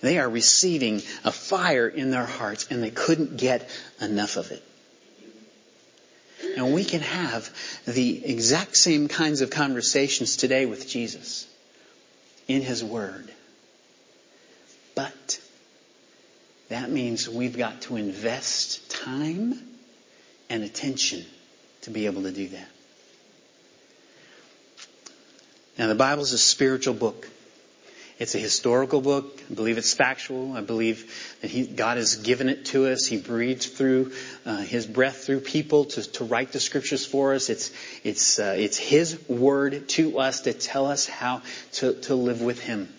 They 0.00 0.18
are 0.18 0.28
receiving 0.28 1.02
a 1.24 1.32
fire 1.32 1.88
in 1.88 2.10
their 2.10 2.26
hearts, 2.26 2.68
and 2.70 2.82
they 2.82 2.90
couldn't 2.90 3.36
get 3.36 3.68
enough 4.00 4.36
of 4.36 4.50
it. 4.50 4.62
And 6.56 6.72
we 6.72 6.84
can 6.84 7.00
have 7.00 7.50
the 7.84 8.24
exact 8.24 8.76
same 8.76 9.08
kinds 9.08 9.40
of 9.40 9.50
conversations 9.50 10.36
today 10.36 10.66
with 10.66 10.88
Jesus 10.88 11.46
in 12.46 12.62
His 12.62 12.82
Word. 12.82 13.30
But 14.94 15.40
that 16.68 16.90
means 16.90 17.28
we've 17.28 17.56
got 17.56 17.82
to 17.82 17.96
invest 17.96 18.90
time 18.90 19.58
and 20.50 20.62
attention 20.62 21.24
to 21.82 21.90
be 21.90 22.06
able 22.06 22.22
to 22.22 22.32
do 22.32 22.48
that. 22.48 22.68
Now, 25.78 25.86
the 25.86 25.94
Bible 25.94 26.22
is 26.22 26.32
a 26.32 26.38
spiritual 26.38 26.94
book. 26.94 27.28
It's 28.18 28.34
a 28.34 28.38
historical 28.38 29.00
book. 29.00 29.40
I 29.48 29.54
believe 29.54 29.78
it's 29.78 29.94
factual. 29.94 30.54
I 30.54 30.60
believe 30.60 31.36
that 31.40 31.52
he, 31.52 31.68
God 31.68 31.98
has 31.98 32.16
given 32.16 32.48
it 32.48 32.64
to 32.66 32.88
us. 32.88 33.06
He 33.06 33.16
breathes 33.16 33.66
through 33.66 34.12
uh, 34.44 34.56
His 34.56 34.86
breath 34.86 35.18
through 35.18 35.40
people 35.40 35.84
to, 35.84 36.02
to 36.14 36.24
write 36.24 36.50
the 36.50 36.58
scriptures 36.58 37.06
for 37.06 37.32
us. 37.34 37.48
It's 37.48 37.70
it's 38.02 38.40
uh, 38.40 38.56
it's 38.58 38.76
His 38.76 39.20
word 39.28 39.88
to 39.90 40.18
us 40.18 40.40
to 40.42 40.52
tell 40.52 40.86
us 40.86 41.06
how 41.06 41.42
to, 41.74 41.94
to 42.02 42.16
live 42.16 42.42
with 42.42 42.60
Him. 42.60 42.92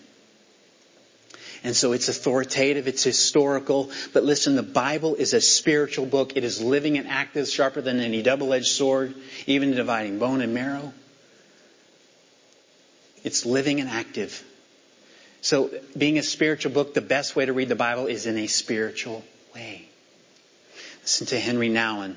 And 1.62 1.76
so 1.76 1.92
it's 1.92 2.08
authoritative, 2.08 2.88
it's 2.88 3.04
historical. 3.04 3.90
But 4.14 4.24
listen, 4.24 4.56
the 4.56 4.62
Bible 4.62 5.16
is 5.16 5.34
a 5.34 5.42
spiritual 5.42 6.06
book. 6.06 6.34
It 6.34 6.44
is 6.44 6.62
living 6.62 6.96
and 6.96 7.06
active, 7.06 7.46
sharper 7.46 7.82
than 7.82 8.00
any 8.00 8.22
double-edged 8.22 8.68
sword, 8.68 9.14
even 9.46 9.72
dividing 9.72 10.18
bone 10.18 10.40
and 10.40 10.54
marrow. 10.54 10.94
It's 13.24 13.46
living 13.46 13.80
and 13.80 13.88
active. 13.88 14.42
So 15.40 15.70
being 15.96 16.18
a 16.18 16.22
spiritual 16.22 16.72
book, 16.72 16.94
the 16.94 17.00
best 17.00 17.34
way 17.36 17.46
to 17.46 17.52
read 17.52 17.68
the 17.68 17.76
Bible 17.76 18.06
is 18.06 18.26
in 18.26 18.36
a 18.36 18.46
spiritual 18.46 19.24
way. 19.54 19.88
Listen 21.02 21.26
to 21.28 21.40
Henry 21.40 21.70
Nouwen. 21.70 22.16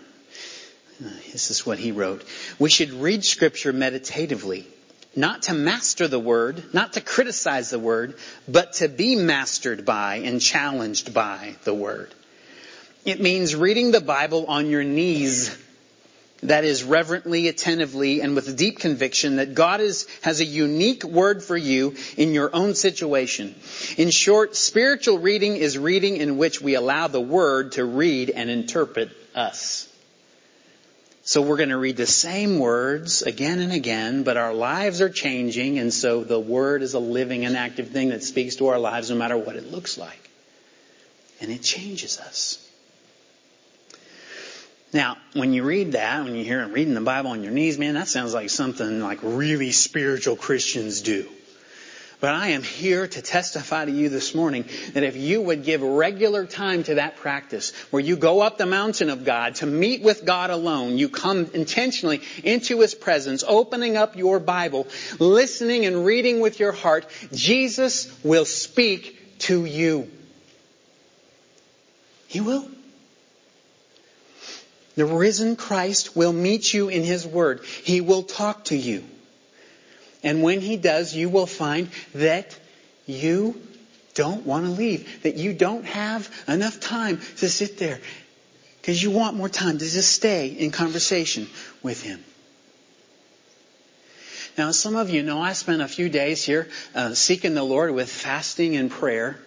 Uh, 1.03 1.09
this 1.31 1.49
is 1.49 1.65
what 1.65 1.79
he 1.79 1.91
wrote. 1.91 2.23
We 2.59 2.69
should 2.69 2.91
read 2.91 3.23
scripture 3.25 3.73
meditatively 3.73 4.67
not 5.15 5.43
to 5.43 5.53
master 5.53 6.07
the 6.07 6.19
word, 6.19 6.73
not 6.73 6.93
to 6.93 7.01
criticize 7.01 7.69
the 7.69 7.79
word, 7.79 8.15
but 8.47 8.73
to 8.73 8.87
be 8.87 9.15
mastered 9.15 9.85
by 9.85 10.15
and 10.17 10.41
challenged 10.41 11.13
by 11.13 11.55
the 11.63 11.73
word. 11.73 12.13
It 13.05 13.21
means 13.21 13.55
reading 13.55 13.91
the 13.91 14.01
Bible 14.01 14.45
on 14.47 14.67
your 14.67 14.83
knees. 14.83 15.55
That 16.41 16.65
is 16.65 16.83
reverently, 16.83 17.47
attentively, 17.47 18.21
and 18.21 18.35
with 18.35 18.57
deep 18.57 18.79
conviction 18.79 19.37
that 19.37 19.53
God 19.53 19.79
is, 19.79 20.07
has 20.21 20.41
a 20.41 20.45
unique 20.45 21.05
word 21.05 21.41
for 21.41 21.55
you 21.55 21.95
in 22.17 22.33
your 22.33 22.53
own 22.53 22.75
situation. 22.75 23.55
In 23.95 24.09
short, 24.09 24.55
spiritual 24.57 25.19
reading 25.19 25.55
is 25.55 25.77
reading 25.77 26.17
in 26.17 26.37
which 26.37 26.61
we 26.61 26.75
allow 26.75 27.07
the 27.07 27.21
word 27.21 27.73
to 27.73 27.85
read 27.85 28.29
and 28.29 28.49
interpret 28.49 29.09
us. 29.33 29.87
So 31.25 31.41
we're 31.41 31.57
going 31.57 31.69
to 31.69 31.77
read 31.77 31.95
the 31.95 32.05
same 32.05 32.59
words 32.59 33.21
again 33.21 33.59
and 33.59 33.71
again, 33.71 34.23
but 34.23 34.35
our 34.35 34.53
lives 34.53 34.99
are 34.99 35.09
changing, 35.09 35.79
and 35.79 35.93
so 35.93 36.25
the 36.25 36.39
Word 36.39 36.81
is 36.81 36.95
a 36.95 36.99
living 36.99 37.45
and 37.45 37.55
active 37.55 37.91
thing 37.91 38.09
that 38.09 38.25
speaks 38.25 38.57
to 38.57 38.67
our 38.67 38.77
lives 38.77 39.09
no 39.09 39.15
matter 39.15 39.37
what 39.37 39.55
it 39.55 39.71
looks 39.71 39.97
like. 39.97 40.29
And 41.39 41.49
it 41.49 41.63
changes 41.63 42.19
us. 42.19 42.62
Now, 44.93 45.17
when 45.33 45.53
you 45.53 45.63
read 45.63 45.93
that, 45.93 46.23
when 46.23 46.35
you 46.35 46.45
hear 46.45 46.61
him 46.61 46.71
reading 46.71 46.93
the 46.93 47.01
Bible 47.01 47.31
on 47.31 47.41
your 47.43 47.51
knees, 47.51 47.79
man, 47.79 47.95
that 47.95 48.07
sounds 48.07 48.33
like 48.33 48.51
something 48.51 49.01
like 49.01 49.19
really 49.23 49.71
spiritual 49.71 50.35
Christians 50.35 51.01
do. 51.01 51.27
But 52.19 52.35
I 52.35 52.49
am 52.49 52.63
here 52.63 53.05
to 53.05 53.21
testify 53.21 53.83
to 53.83 53.91
you 53.91 54.07
this 54.07 54.33
morning 54.33 54.63
that 54.93 55.03
if 55.03 55.17
you 55.17 55.41
would 55.41 55.65
give 55.65 55.81
regular 55.81 56.45
time 56.45 56.83
to 56.83 56.95
that 56.95 57.17
practice, 57.17 57.71
where 57.89 58.01
you 58.01 58.15
go 58.15 58.39
up 58.39 58.57
the 58.57 58.67
mountain 58.67 59.09
of 59.09 59.25
God 59.25 59.55
to 59.55 59.65
meet 59.65 60.03
with 60.03 60.23
God 60.23 60.49
alone, 60.49 60.97
you 60.97 61.09
come 61.09 61.49
intentionally 61.53 62.21
into 62.43 62.79
His 62.79 62.95
presence, 62.95 63.43
opening 63.45 63.97
up 63.97 64.15
your 64.15 64.39
Bible, 64.39 64.87
listening 65.19 65.85
and 65.85 66.05
reading 66.05 66.39
with 66.39 66.61
your 66.61 66.71
heart, 66.71 67.07
Jesus 67.33 68.09
will 68.23 68.45
speak 68.45 69.39
to 69.39 69.65
you. 69.65 70.09
He 72.27 72.39
will. 72.39 72.69
The 74.95 75.05
risen 75.05 75.55
Christ 75.55 76.15
will 76.15 76.33
meet 76.33 76.73
you 76.73 76.89
in 76.89 77.03
His 77.03 77.25
Word. 77.25 77.63
He 77.65 78.01
will 78.01 78.23
talk 78.23 78.65
to 78.65 78.75
you. 78.75 79.03
And 80.23 80.43
when 80.43 80.61
He 80.61 80.77
does, 80.77 81.15
you 81.15 81.29
will 81.29 81.47
find 81.47 81.89
that 82.13 82.57
you 83.05 83.61
don't 84.13 84.45
want 84.45 84.65
to 84.65 84.71
leave, 84.71 85.23
that 85.23 85.35
you 85.35 85.53
don't 85.53 85.85
have 85.85 86.29
enough 86.47 86.79
time 86.79 87.19
to 87.37 87.49
sit 87.49 87.77
there 87.77 87.99
because 88.79 89.01
you 89.01 89.11
want 89.11 89.35
more 89.35 89.49
time 89.49 89.77
to 89.77 89.85
just 89.85 90.11
stay 90.11 90.47
in 90.47 90.69
conversation 90.71 91.47
with 91.81 92.03
Him. 92.03 92.23
Now, 94.57 94.71
some 94.71 94.95
of 94.95 95.09
you 95.09 95.23
know 95.23 95.41
I 95.41 95.53
spent 95.53 95.81
a 95.81 95.87
few 95.87 96.09
days 96.09 96.43
here 96.43 96.69
uh, 96.93 97.15
seeking 97.15 97.55
the 97.55 97.63
Lord 97.63 97.91
with 97.91 98.09
fasting 98.09 98.75
and 98.75 98.91
prayer. 98.91 99.39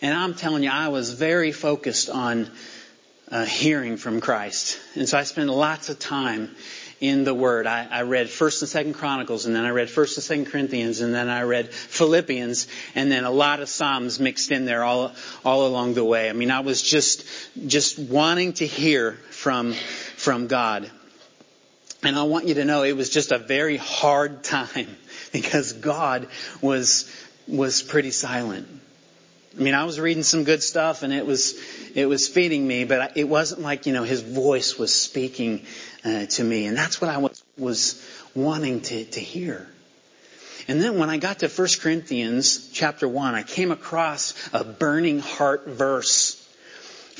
And 0.00 0.14
I'm 0.14 0.34
telling 0.34 0.62
you, 0.62 0.70
I 0.70 0.88
was 0.88 1.12
very 1.12 1.50
focused 1.50 2.10
on 2.10 2.48
uh, 3.30 3.44
hearing 3.44 3.96
from 3.96 4.20
Christ. 4.20 4.78
And 4.94 5.08
so 5.08 5.18
I 5.18 5.24
spent 5.24 5.48
lots 5.48 5.88
of 5.88 5.98
time 5.98 6.54
in 7.00 7.24
the 7.24 7.34
Word. 7.34 7.66
I, 7.66 7.86
I 7.90 8.02
read 8.02 8.30
First 8.30 8.62
and 8.62 8.68
Second 8.68 8.94
Chronicles, 8.94 9.46
and 9.46 9.54
then 9.54 9.64
I 9.64 9.70
read 9.70 9.90
First 9.90 10.16
and 10.16 10.24
Second 10.24 10.46
Corinthians, 10.46 11.00
and 11.00 11.14
then 11.14 11.28
I 11.28 11.42
read 11.42 11.72
Philippians, 11.72 12.66
and 12.94 13.10
then 13.10 13.24
a 13.24 13.30
lot 13.30 13.60
of 13.60 13.68
Psalms 13.68 14.20
mixed 14.20 14.50
in 14.50 14.64
there 14.64 14.84
all 14.84 15.12
all 15.44 15.66
along 15.66 15.94
the 15.94 16.04
way. 16.04 16.30
I 16.30 16.32
mean, 16.32 16.50
I 16.50 16.60
was 16.60 16.82
just 16.82 17.24
just 17.66 17.98
wanting 17.98 18.54
to 18.54 18.66
hear 18.66 19.12
from 19.30 19.72
from 19.72 20.46
God. 20.46 20.90
And 22.02 22.16
I 22.16 22.24
want 22.24 22.46
you 22.46 22.54
to 22.54 22.66
know 22.66 22.82
it 22.82 22.96
was 22.96 23.08
just 23.08 23.32
a 23.32 23.38
very 23.38 23.78
hard 23.78 24.44
time 24.44 24.96
because 25.32 25.72
God 25.72 26.28
was 26.60 27.10
was 27.46 27.82
pretty 27.82 28.10
silent. 28.10 28.68
I 29.56 29.62
mean, 29.62 29.74
I 29.74 29.84
was 29.84 30.00
reading 30.00 30.24
some 30.24 30.44
good 30.44 30.62
stuff 30.62 31.02
and 31.02 31.12
it 31.12 31.26
was, 31.26 31.54
it 31.94 32.06
was 32.06 32.28
feeding 32.28 32.66
me, 32.66 32.84
but 32.84 33.16
it 33.16 33.28
wasn't 33.28 33.62
like, 33.62 33.86
you 33.86 33.92
know, 33.92 34.02
his 34.02 34.20
voice 34.20 34.78
was 34.78 34.92
speaking 34.92 35.64
uh, 36.04 36.26
to 36.26 36.44
me. 36.44 36.66
And 36.66 36.76
that's 36.76 37.00
what 37.00 37.10
I 37.10 37.18
was, 37.18 37.42
was 37.56 38.04
wanting 38.34 38.80
to, 38.82 39.04
to 39.04 39.20
hear. 39.20 39.66
And 40.66 40.80
then 40.80 40.98
when 40.98 41.10
I 41.10 41.18
got 41.18 41.40
to 41.40 41.48
1 41.48 41.68
Corinthians 41.80 42.68
chapter 42.72 43.06
1, 43.06 43.34
I 43.34 43.42
came 43.42 43.70
across 43.70 44.34
a 44.52 44.64
burning 44.64 45.20
heart 45.20 45.66
verse 45.66 46.33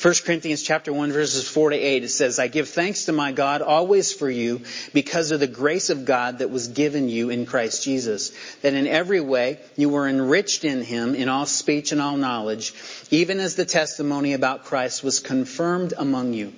1 0.05 0.13
Corinthians 0.27 0.63
chapter 0.63 0.93
1 0.93 1.13
verses 1.13 1.49
4 1.49 1.71
to 1.71 1.77
8 1.77 2.05
it 2.05 2.11
says, 2.11 2.39
I 2.39 2.49
give 2.49 2.69
thanks 2.69 3.07
to 3.07 3.13
my 3.13 3.33
God 3.33 3.63
always 3.63 4.13
for 4.13 4.29
you 4.29 4.61
because 4.93 5.31
of 5.31 5.41
the 5.41 5.47
grace 5.47 5.89
of 5.89 6.05
God 6.05 6.41
that 6.41 6.51
was 6.51 6.69
given 6.69 7.09
you 7.09 7.31
in 7.31 7.47
Christ 7.47 7.83
Jesus, 7.83 8.31
that 8.61 8.75
in 8.75 8.87
every 8.87 9.23
way 9.23 9.61
you 9.77 9.89
were 9.89 10.07
enriched 10.07 10.63
in 10.67 10.83
him 10.83 11.15
in 11.15 11.31
all 11.31 11.47
speech 11.47 11.91
and 11.91 12.03
all 12.03 12.19
knowledge, 12.19 12.75
even 13.11 13.41
as 13.41 13.55
the 13.55 13.65
testimony 13.65 14.35
about 14.35 14.67
Christ 14.67 15.03
was 15.03 15.21
confirmed 15.21 15.95
among 15.97 16.35
you, 16.35 16.53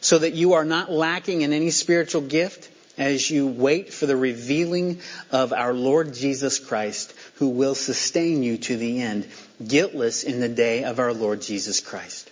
so 0.00 0.18
that 0.18 0.34
you 0.34 0.52
are 0.52 0.64
not 0.64 0.88
lacking 0.88 1.40
in 1.40 1.52
any 1.52 1.72
spiritual 1.72 2.22
gift 2.22 2.70
as 2.96 3.28
you 3.28 3.48
wait 3.48 3.92
for 3.92 4.06
the 4.06 4.16
revealing 4.16 5.00
of 5.32 5.52
our 5.52 5.74
Lord 5.74 6.14
Jesus 6.14 6.60
Christ, 6.60 7.14
who 7.34 7.48
will 7.48 7.74
sustain 7.74 8.44
you 8.44 8.58
to 8.58 8.76
the 8.76 9.02
end, 9.02 9.26
guiltless 9.66 10.22
in 10.22 10.38
the 10.38 10.48
day 10.48 10.84
of 10.84 11.00
our 11.00 11.12
Lord 11.12 11.42
Jesus 11.42 11.80
Christ. 11.80 12.30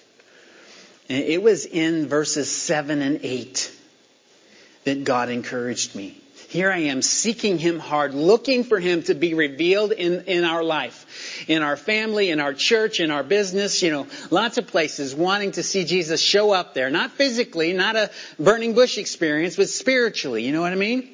It 1.09 1.43
was 1.43 1.67
in 1.67 2.07
verses 2.07 2.51
7 2.51 3.03
and 3.03 3.21
8 3.23 3.73
that 4.85 5.05
God 5.05 5.29
encouraged 5.29 5.95
me. 5.95 6.21
Here 6.49 6.71
I 6.71 6.79
am 6.83 7.03
seeking 7.03 7.59
Him 7.59 7.81
hard, 7.81 8.15
looking 8.15 8.63
for 8.65 8.79
Him 8.79 9.03
to 9.05 9.15
be 9.15 9.35
revealed 9.35 9.91
in, 9.91 10.25
in 10.27 10.45
our 10.45 10.63
life, 10.63 11.45
in 11.49 11.63
our 11.63 11.77
family, 11.77 12.31
in 12.31 12.39
our 12.39 12.55
church, 12.55 13.01
in 13.01 13.11
our 13.11 13.25
business, 13.25 13.83
you 13.83 13.91
know, 13.91 14.07
lots 14.31 14.57
of 14.57 14.69
places 14.69 15.15
wanting 15.15 15.53
to 15.53 15.63
see 15.63 15.85
Jesus 15.85 16.21
show 16.21 16.53
up 16.53 16.73
there. 16.73 16.91
Not 16.91 17.11
physically, 17.13 17.73
not 17.73 17.97
a 17.97 18.11
burning 18.39 18.75
bush 18.75 18.99
experience, 18.99 19.57
but 19.57 19.69
spiritually. 19.69 20.45
You 20.45 20.53
know 20.53 20.61
what 20.61 20.73
I 20.73 20.77
mean? 20.77 21.14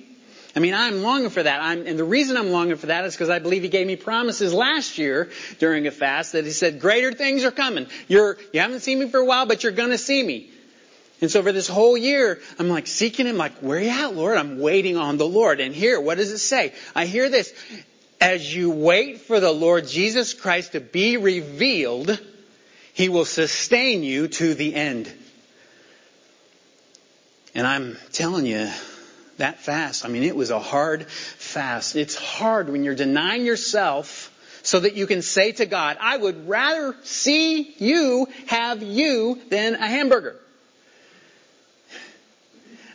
I 0.61 0.63
mean, 0.63 0.75
I'm 0.75 1.03
longing 1.03 1.31
for 1.31 1.43
that. 1.43 1.63
I'm, 1.63 1.87
and 1.87 1.99
the 1.99 2.05
reason 2.05 2.37
I'm 2.37 2.51
longing 2.51 2.77
for 2.77 2.89
that 2.89 3.07
is 3.07 3.15
because 3.15 3.31
I 3.31 3.39
believe 3.39 3.63
He 3.63 3.71
gave 3.71 3.87
me 3.87 3.97
promises 3.97 4.53
last 4.53 4.99
year 4.99 5.31
during 5.59 5.87
a 5.87 5.91
fast 5.91 6.33
that 6.33 6.45
He 6.45 6.51
said, 6.51 6.81
greater 6.81 7.15
things 7.15 7.45
are 7.45 7.51
coming. 7.51 7.87
You're, 8.09 8.37
you 8.53 8.61
haven't 8.61 8.81
seen 8.81 8.99
me 8.99 9.09
for 9.09 9.17
a 9.17 9.25
while, 9.25 9.47
but 9.47 9.63
you're 9.63 9.73
gonna 9.73 9.97
see 9.97 10.23
me. 10.23 10.51
And 11.23 11.31
so 11.31 11.43
for 11.43 11.53
this 11.53 11.67
whole 11.67 11.97
year, 11.97 12.43
I'm 12.59 12.69
like 12.69 12.89
seeking 12.89 13.25
Him, 13.25 13.39
like, 13.39 13.55
where 13.61 13.79
are 13.79 13.81
you 13.81 13.89
at, 13.89 14.15
Lord? 14.15 14.37
I'm 14.37 14.59
waiting 14.59 14.99
on 14.99 15.17
the 15.17 15.27
Lord. 15.27 15.61
And 15.61 15.75
here, 15.75 15.99
what 15.99 16.19
does 16.19 16.31
it 16.31 16.41
say? 16.41 16.75
I 16.95 17.07
hear 17.07 17.31
this. 17.31 17.55
As 18.21 18.55
you 18.55 18.71
wait 18.71 19.23
for 19.23 19.41
the 19.41 19.53
Lord 19.53 19.89
Jesus 19.89 20.35
Christ 20.35 20.73
to 20.73 20.81
be 20.81 21.17
revealed, 21.17 22.21
He 22.93 23.09
will 23.09 23.25
sustain 23.25 24.03
you 24.03 24.29
to 24.29 24.53
the 24.53 24.75
end. 24.75 25.11
And 27.55 27.67
I'm 27.67 27.97
telling 28.13 28.45
you, 28.45 28.71
that 29.41 29.61
fast. 29.61 30.05
I 30.05 30.09
mean, 30.09 30.23
it 30.23 30.37
was 30.37 30.51
a 30.51 30.59
hard 30.59 31.07
fast. 31.07 31.97
It's 31.97 32.15
hard 32.15 32.71
when 32.71 32.85
you're 32.85 32.95
denying 32.95 33.45
yourself 33.45 34.31
so 34.63 34.81
that 34.81 34.95
you 34.95 35.07
can 35.07 35.23
say 35.23 35.53
to 35.53 35.67
God, 35.67 35.99
I 36.01 36.17
would 36.17 36.49
rather 36.49 36.95
see 37.03 37.75
you 37.79 38.29
have 38.47 38.83
you 38.83 39.41
than 39.49 39.75
a 39.75 39.87
hamburger. 39.87 40.37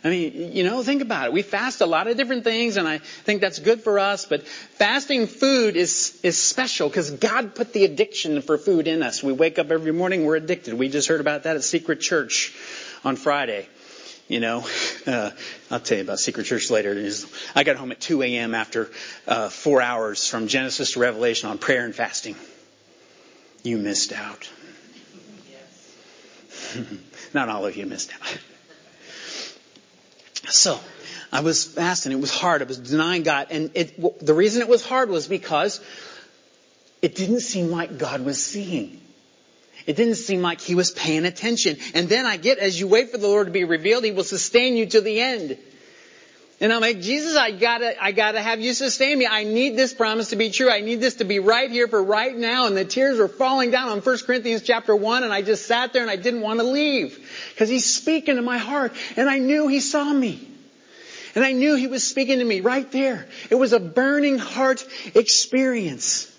I 0.04 0.10
mean, 0.10 0.52
you 0.52 0.62
know, 0.62 0.84
think 0.84 1.02
about 1.02 1.26
it. 1.26 1.32
We 1.32 1.42
fast 1.42 1.80
a 1.80 1.86
lot 1.86 2.06
of 2.06 2.16
different 2.16 2.44
things 2.44 2.76
and 2.76 2.86
I 2.86 2.98
think 2.98 3.40
that's 3.40 3.58
good 3.58 3.82
for 3.82 3.98
us, 3.98 4.24
but 4.24 4.46
fasting 4.46 5.26
food 5.26 5.74
is, 5.74 6.20
is 6.22 6.40
special 6.40 6.88
because 6.88 7.10
God 7.10 7.56
put 7.56 7.72
the 7.72 7.84
addiction 7.84 8.40
for 8.40 8.56
food 8.56 8.86
in 8.86 9.02
us. 9.02 9.20
We 9.20 9.32
wake 9.32 9.58
up 9.58 9.72
every 9.72 9.92
morning, 9.92 10.24
we're 10.24 10.36
addicted. 10.36 10.74
We 10.74 10.88
just 10.88 11.08
heard 11.08 11.20
about 11.20 11.42
that 11.42 11.56
at 11.56 11.64
Secret 11.64 12.00
Church 12.00 12.54
on 13.04 13.16
Friday. 13.16 13.66
You 14.28 14.40
know, 14.40 14.66
uh, 15.06 15.30
I'll 15.70 15.78
tell 15.78 15.98
you 15.98 16.04
about 16.04 16.18
Secret 16.18 16.44
Church 16.44 16.68
later. 16.68 17.10
I 17.54 17.62
got 17.62 17.76
home 17.76 17.92
at 17.92 18.00
2 18.00 18.22
a.m. 18.22 18.56
after 18.56 18.90
uh, 19.28 19.48
four 19.50 19.80
hours 19.80 20.26
from 20.26 20.48
Genesis 20.48 20.92
to 20.92 21.00
Revelation 21.00 21.48
on 21.48 21.58
prayer 21.58 21.84
and 21.84 21.94
fasting. 21.94 22.34
You 23.62 23.78
missed 23.78 24.12
out. 24.12 24.50
Not 27.34 27.48
all 27.48 27.66
of 27.66 27.76
you 27.76 27.86
missed 27.86 28.12
out. 28.14 28.38
So, 30.48 30.80
I 31.32 31.40
was 31.40 31.64
fasting. 31.64 32.12
It 32.12 32.20
was 32.20 32.30
hard. 32.30 32.62
I 32.62 32.64
was 32.64 32.78
denying 32.78 33.22
God. 33.22 33.48
And 33.50 33.70
it, 33.74 34.24
the 34.24 34.34
reason 34.34 34.62
it 34.62 34.68
was 34.68 34.84
hard 34.84 35.08
was 35.08 35.28
because 35.28 35.80
it 37.02 37.14
didn't 37.14 37.40
seem 37.40 37.70
like 37.70 37.98
God 37.98 38.24
was 38.24 38.42
seeing. 38.42 39.00
It 39.86 39.96
didn't 39.96 40.16
seem 40.16 40.42
like 40.42 40.60
he 40.60 40.74
was 40.74 40.90
paying 40.90 41.24
attention. 41.24 41.76
And 41.94 42.08
then 42.08 42.26
I 42.26 42.36
get, 42.36 42.58
as 42.58 42.78
you 42.78 42.88
wait 42.88 43.10
for 43.10 43.18
the 43.18 43.28
Lord 43.28 43.46
to 43.46 43.52
be 43.52 43.64
revealed, 43.64 44.04
he 44.04 44.10
will 44.10 44.24
sustain 44.24 44.76
you 44.76 44.86
to 44.86 45.00
the 45.00 45.20
end. 45.20 45.56
And 46.58 46.72
I'm 46.72 46.80
like, 46.80 47.02
Jesus, 47.02 47.36
I 47.36 47.50
gotta, 47.50 48.02
I 48.02 48.12
gotta 48.12 48.40
have 48.40 48.60
you 48.60 48.72
sustain 48.72 49.18
me. 49.18 49.26
I 49.26 49.44
need 49.44 49.76
this 49.76 49.92
promise 49.92 50.30
to 50.30 50.36
be 50.36 50.50
true. 50.50 50.70
I 50.70 50.80
need 50.80 51.00
this 51.00 51.16
to 51.16 51.24
be 51.24 51.38
right 51.38 51.70
here 51.70 51.86
for 51.86 52.02
right 52.02 52.34
now. 52.34 52.66
And 52.66 52.76
the 52.76 52.84
tears 52.84 53.18
were 53.18 53.28
falling 53.28 53.70
down 53.70 53.90
on 53.90 54.00
1 54.00 54.18
Corinthians 54.20 54.62
chapter 54.62 54.96
1 54.96 55.22
and 55.22 55.32
I 55.32 55.42
just 55.42 55.66
sat 55.66 55.92
there 55.92 56.00
and 56.00 56.10
I 56.10 56.16
didn't 56.16 56.40
want 56.40 56.60
to 56.60 56.66
leave. 56.66 57.18
Because 57.50 57.68
he's 57.68 57.84
speaking 57.84 58.36
to 58.36 58.42
my 58.42 58.56
heart 58.56 58.94
and 59.16 59.28
I 59.28 59.38
knew 59.38 59.68
he 59.68 59.80
saw 59.80 60.10
me. 60.10 60.48
And 61.34 61.44
I 61.44 61.52
knew 61.52 61.74
he 61.74 61.86
was 61.86 62.02
speaking 62.02 62.38
to 62.38 62.44
me 62.44 62.62
right 62.62 62.90
there. 62.90 63.28
It 63.50 63.56
was 63.56 63.74
a 63.74 63.80
burning 63.80 64.38
heart 64.38 64.86
experience. 65.14 66.32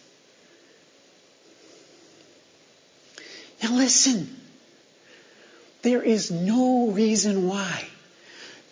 Now 3.61 3.73
listen. 3.75 4.35
There 5.81 6.01
is 6.01 6.31
no 6.31 6.89
reason 6.89 7.47
why 7.47 7.87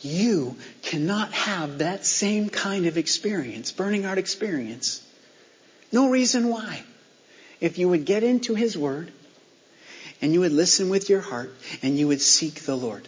you 0.01 0.57
cannot 0.81 1.31
have 1.33 1.79
that 1.79 2.05
same 2.05 2.49
kind 2.49 2.85
of 2.85 2.97
experience, 2.97 3.71
burning 3.71 4.03
heart 4.03 4.17
experience. 4.17 5.01
No 5.91 6.09
reason 6.09 6.49
why. 6.49 6.83
If 7.61 7.77
you 7.77 7.89
would 7.89 8.05
get 8.05 8.23
into 8.23 8.53
His 8.53 8.77
Word 8.77 9.11
and 10.21 10.33
you 10.33 10.41
would 10.41 10.51
listen 10.51 10.89
with 10.89 11.09
your 11.09 11.21
heart 11.21 11.53
and 11.81 11.97
you 11.97 12.07
would 12.07 12.21
seek 12.21 12.61
the 12.61 12.75
Lord. 12.75 13.07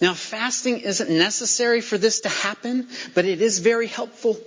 Now 0.00 0.14
fasting 0.14 0.80
isn't 0.80 1.10
necessary 1.10 1.80
for 1.80 1.98
this 1.98 2.20
to 2.20 2.28
happen, 2.28 2.88
but 3.14 3.24
it 3.24 3.40
is 3.40 3.58
very 3.58 3.86
helpful. 3.86 4.38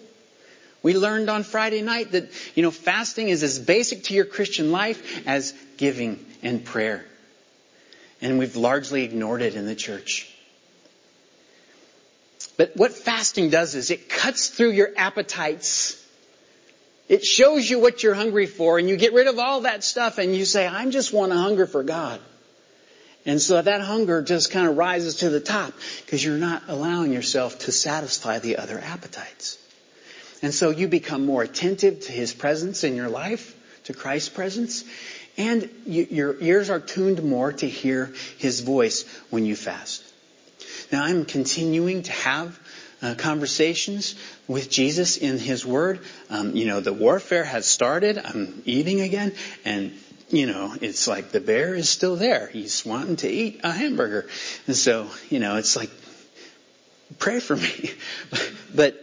We 0.81 0.95
learned 0.95 1.29
on 1.29 1.43
Friday 1.43 1.81
night 1.81 2.11
that, 2.11 2.29
you 2.55 2.63
know, 2.63 2.71
fasting 2.71 3.29
is 3.29 3.43
as 3.43 3.59
basic 3.59 4.05
to 4.05 4.13
your 4.13 4.25
Christian 4.25 4.71
life 4.71 5.27
as 5.27 5.53
giving 5.79 6.23
and 6.43 6.63
prayer. 6.63 7.03
And 8.21 8.37
we've 8.37 8.55
largely 8.55 9.03
ignored 9.03 9.41
it 9.41 9.55
in 9.55 9.65
the 9.65 9.75
church. 9.75 10.31
But 12.57 12.73
what 12.75 12.91
fasting 12.91 13.49
does 13.49 13.73
is 13.73 13.89
it 13.89 14.09
cuts 14.09 14.49
through 14.49 14.71
your 14.71 14.89
appetites 14.95 15.99
It 17.09 17.25
shows 17.25 17.67
you 17.67 17.79
what 17.79 18.03
you're 18.03 18.13
hungry 18.13 18.45
for 18.45 18.77
and 18.77 18.87
you 18.87 18.95
get 18.95 19.13
rid 19.13 19.27
of 19.27 19.39
all 19.39 19.61
that 19.61 19.83
stuff 19.83 20.19
and 20.19 20.35
you 20.35 20.45
say, 20.45 20.67
I 20.67 20.87
just 20.91 21.11
want 21.11 21.31
to 21.31 21.37
hunger 21.39 21.65
for 21.65 21.81
God. 21.81 22.21
And 23.25 23.41
so 23.41 23.59
that 23.59 23.81
hunger 23.81 24.21
just 24.21 24.51
kind 24.51 24.67
of 24.67 24.77
rises 24.77 25.15
to 25.15 25.29
the 25.29 25.39
top 25.39 25.73
because 26.05 26.23
you're 26.23 26.37
not 26.37 26.63
allowing 26.67 27.11
yourself 27.11 27.59
to 27.59 27.71
satisfy 27.71 28.37
the 28.37 28.57
other 28.57 28.79
appetites. 28.79 29.57
And 30.43 30.53
so 30.53 30.69
you 30.69 30.87
become 30.87 31.25
more 31.25 31.41
attentive 31.41 32.01
to 32.01 32.11
His 32.11 32.31
presence 32.31 32.83
in 32.83 32.95
your 32.95 33.09
life, 33.09 33.55
to 33.85 33.93
Christ's 33.93 34.29
presence, 34.29 34.85
and 35.39 35.69
you, 35.85 36.05
your 36.11 36.35
ears 36.39 36.69
are 36.69 36.81
tuned 36.81 37.23
more 37.23 37.53
to 37.53 37.67
hear 37.67 38.13
His 38.37 38.59
voice 38.59 39.05
when 39.31 39.45
you 39.45 39.55
fast. 39.55 40.03
Now 40.91 41.03
I'm 41.03 41.25
continuing 41.25 42.03
to 42.03 42.11
have 42.11 42.59
uh, 43.01 43.15
conversations 43.17 44.15
with 44.47 44.69
Jesus 44.69 45.15
in 45.15 45.39
His 45.39 45.65
Word. 45.65 46.01
Um, 46.29 46.55
you 46.55 46.67
know, 46.67 46.81
the 46.81 46.93
warfare 46.93 47.45
has 47.45 47.65
started. 47.65 48.17
I'm 48.17 48.61
eating 48.65 48.99
again, 48.99 49.33
and 49.63 49.93
you 50.27 50.45
know, 50.45 50.75
it's 50.79 51.07
like 51.07 51.31
the 51.31 51.39
bear 51.39 51.73
is 51.73 51.89
still 51.89 52.17
there. 52.17 52.47
He's 52.47 52.85
wanting 52.85 53.15
to 53.17 53.29
eat 53.29 53.61
a 53.63 53.71
hamburger. 53.71 54.27
And 54.67 54.75
so, 54.75 55.09
you 55.29 55.39
know, 55.39 55.55
it's 55.55 55.75
like, 55.75 55.89
pray 57.17 57.39
for 57.39 57.55
me. 57.55 57.91
but 58.75 59.01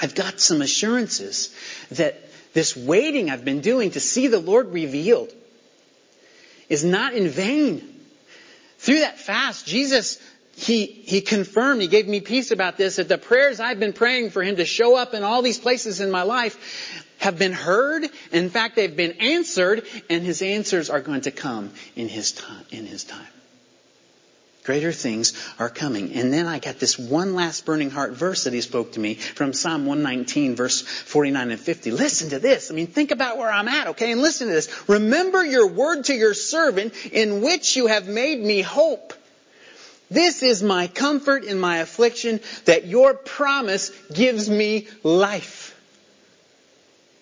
I've 0.00 0.14
got 0.14 0.40
some 0.40 0.62
assurances 0.62 1.52
that 1.92 2.22
this 2.52 2.76
waiting 2.76 3.30
I've 3.30 3.44
been 3.44 3.62
doing 3.62 3.90
to 3.92 4.00
see 4.00 4.28
the 4.28 4.38
Lord 4.38 4.72
revealed 4.72 5.32
is 6.68 6.84
not 6.84 7.14
in 7.14 7.28
vain. 7.28 7.82
Through 8.78 9.00
that 9.00 9.18
fast, 9.18 9.66
Jesus, 9.66 10.20
he, 10.54 10.86
he 10.86 11.20
confirmed, 11.20 11.82
he 11.82 11.88
gave 11.88 12.06
me 12.06 12.20
peace 12.20 12.50
about 12.50 12.76
this, 12.76 12.96
that 12.96 13.08
the 13.08 13.18
prayers 13.18 13.60
I've 13.60 13.80
been 13.80 13.92
praying 13.92 14.30
for 14.30 14.42
him 14.42 14.56
to 14.56 14.64
show 14.64 14.96
up 14.96 15.14
in 15.14 15.22
all 15.22 15.42
these 15.42 15.58
places 15.58 16.00
in 16.00 16.10
my 16.10 16.22
life 16.22 17.04
have 17.18 17.38
been 17.38 17.52
heard. 17.52 18.04
In 18.32 18.50
fact, 18.50 18.76
they've 18.76 18.94
been 18.94 19.16
answered, 19.20 19.84
and 20.08 20.24
his 20.24 20.42
answers 20.42 20.90
are 20.90 21.00
going 21.00 21.22
to 21.22 21.30
come 21.30 21.72
in 21.96 22.08
his 22.08 22.32
time. 22.32 22.64
In 22.70 22.86
his 22.86 23.04
time. 23.04 23.26
Greater 24.68 24.92
things 24.92 25.32
are 25.58 25.70
coming. 25.70 26.12
And 26.12 26.30
then 26.30 26.44
I 26.44 26.58
got 26.58 26.78
this 26.78 26.98
one 26.98 27.34
last 27.34 27.64
burning 27.64 27.88
heart 27.88 28.12
verse 28.12 28.44
that 28.44 28.52
he 28.52 28.60
spoke 28.60 28.92
to 28.92 29.00
me 29.00 29.14
from 29.14 29.54
Psalm 29.54 29.86
119 29.86 30.56
verse 30.56 30.82
49 30.82 31.52
and 31.52 31.58
50. 31.58 31.90
Listen 31.90 32.28
to 32.28 32.38
this. 32.38 32.70
I 32.70 32.74
mean, 32.74 32.86
think 32.86 33.10
about 33.10 33.38
where 33.38 33.50
I'm 33.50 33.66
at, 33.66 33.86
okay? 33.86 34.12
And 34.12 34.20
listen 34.20 34.48
to 34.48 34.52
this. 34.52 34.86
Remember 34.86 35.42
your 35.42 35.68
word 35.68 36.04
to 36.04 36.14
your 36.14 36.34
servant 36.34 36.92
in 37.06 37.40
which 37.40 37.76
you 37.76 37.86
have 37.86 38.08
made 38.08 38.38
me 38.38 38.60
hope. 38.60 39.14
This 40.10 40.42
is 40.42 40.62
my 40.62 40.86
comfort 40.86 41.44
in 41.44 41.58
my 41.58 41.78
affliction 41.78 42.38
that 42.66 42.86
your 42.86 43.14
promise 43.14 43.88
gives 44.12 44.50
me 44.50 44.86
life. 45.02 45.74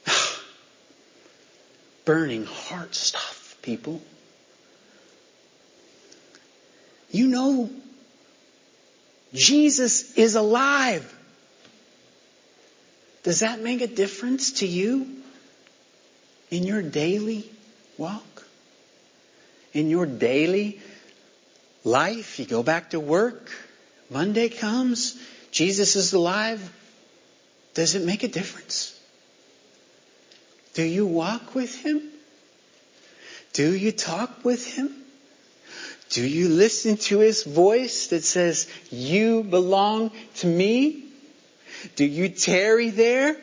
burning 2.05 2.45
heart 2.45 2.97
stuff, 2.97 3.57
people. 3.63 4.03
You 7.17 7.29
know, 7.29 7.71
Jesus 9.33 10.19
is 10.19 10.35
alive. 10.35 11.11
Does 13.23 13.41
that 13.41 13.63
make 13.63 13.81
a 13.81 13.87
difference 13.87 14.53
to 14.61 14.67
you 14.67 15.07
in 16.51 16.65
your 16.65 16.83
daily 16.83 17.51
walk? 17.97 18.45
In 19.73 19.89
your 19.89 20.05
daily 20.05 20.79
life? 21.85 22.39
You 22.39 22.45
go 22.45 22.63
back 22.63 22.91
to 22.91 23.01
work, 23.01 23.51
Monday 24.11 24.51
comes, 24.51 25.19
Jesus 25.51 25.97
is 25.97 26.13
alive. 26.13 26.61
Does 27.73 27.95
it 27.95 28.05
make 28.05 28.25
a 28.25 28.29
difference? 28.29 28.93
Do 30.75 30.83
you 30.83 31.07
walk 31.07 31.55
with 31.55 31.75
Him? 31.75 32.03
Do 33.55 33.75
you 33.75 33.91
talk 33.91 34.45
with 34.45 34.67
Him? 34.67 35.06
Do 36.11 36.27
you 36.27 36.49
listen 36.49 36.97
to 36.97 37.19
His 37.19 37.45
voice 37.45 38.09
that 38.09 38.25
says, 38.25 38.69
you 38.91 39.43
belong 39.43 40.13
to 40.37 40.47
me? 40.47 41.05
Do 41.97 42.05
you 42.05 42.29
tarry 42.29 42.91
there? 42.91 43.37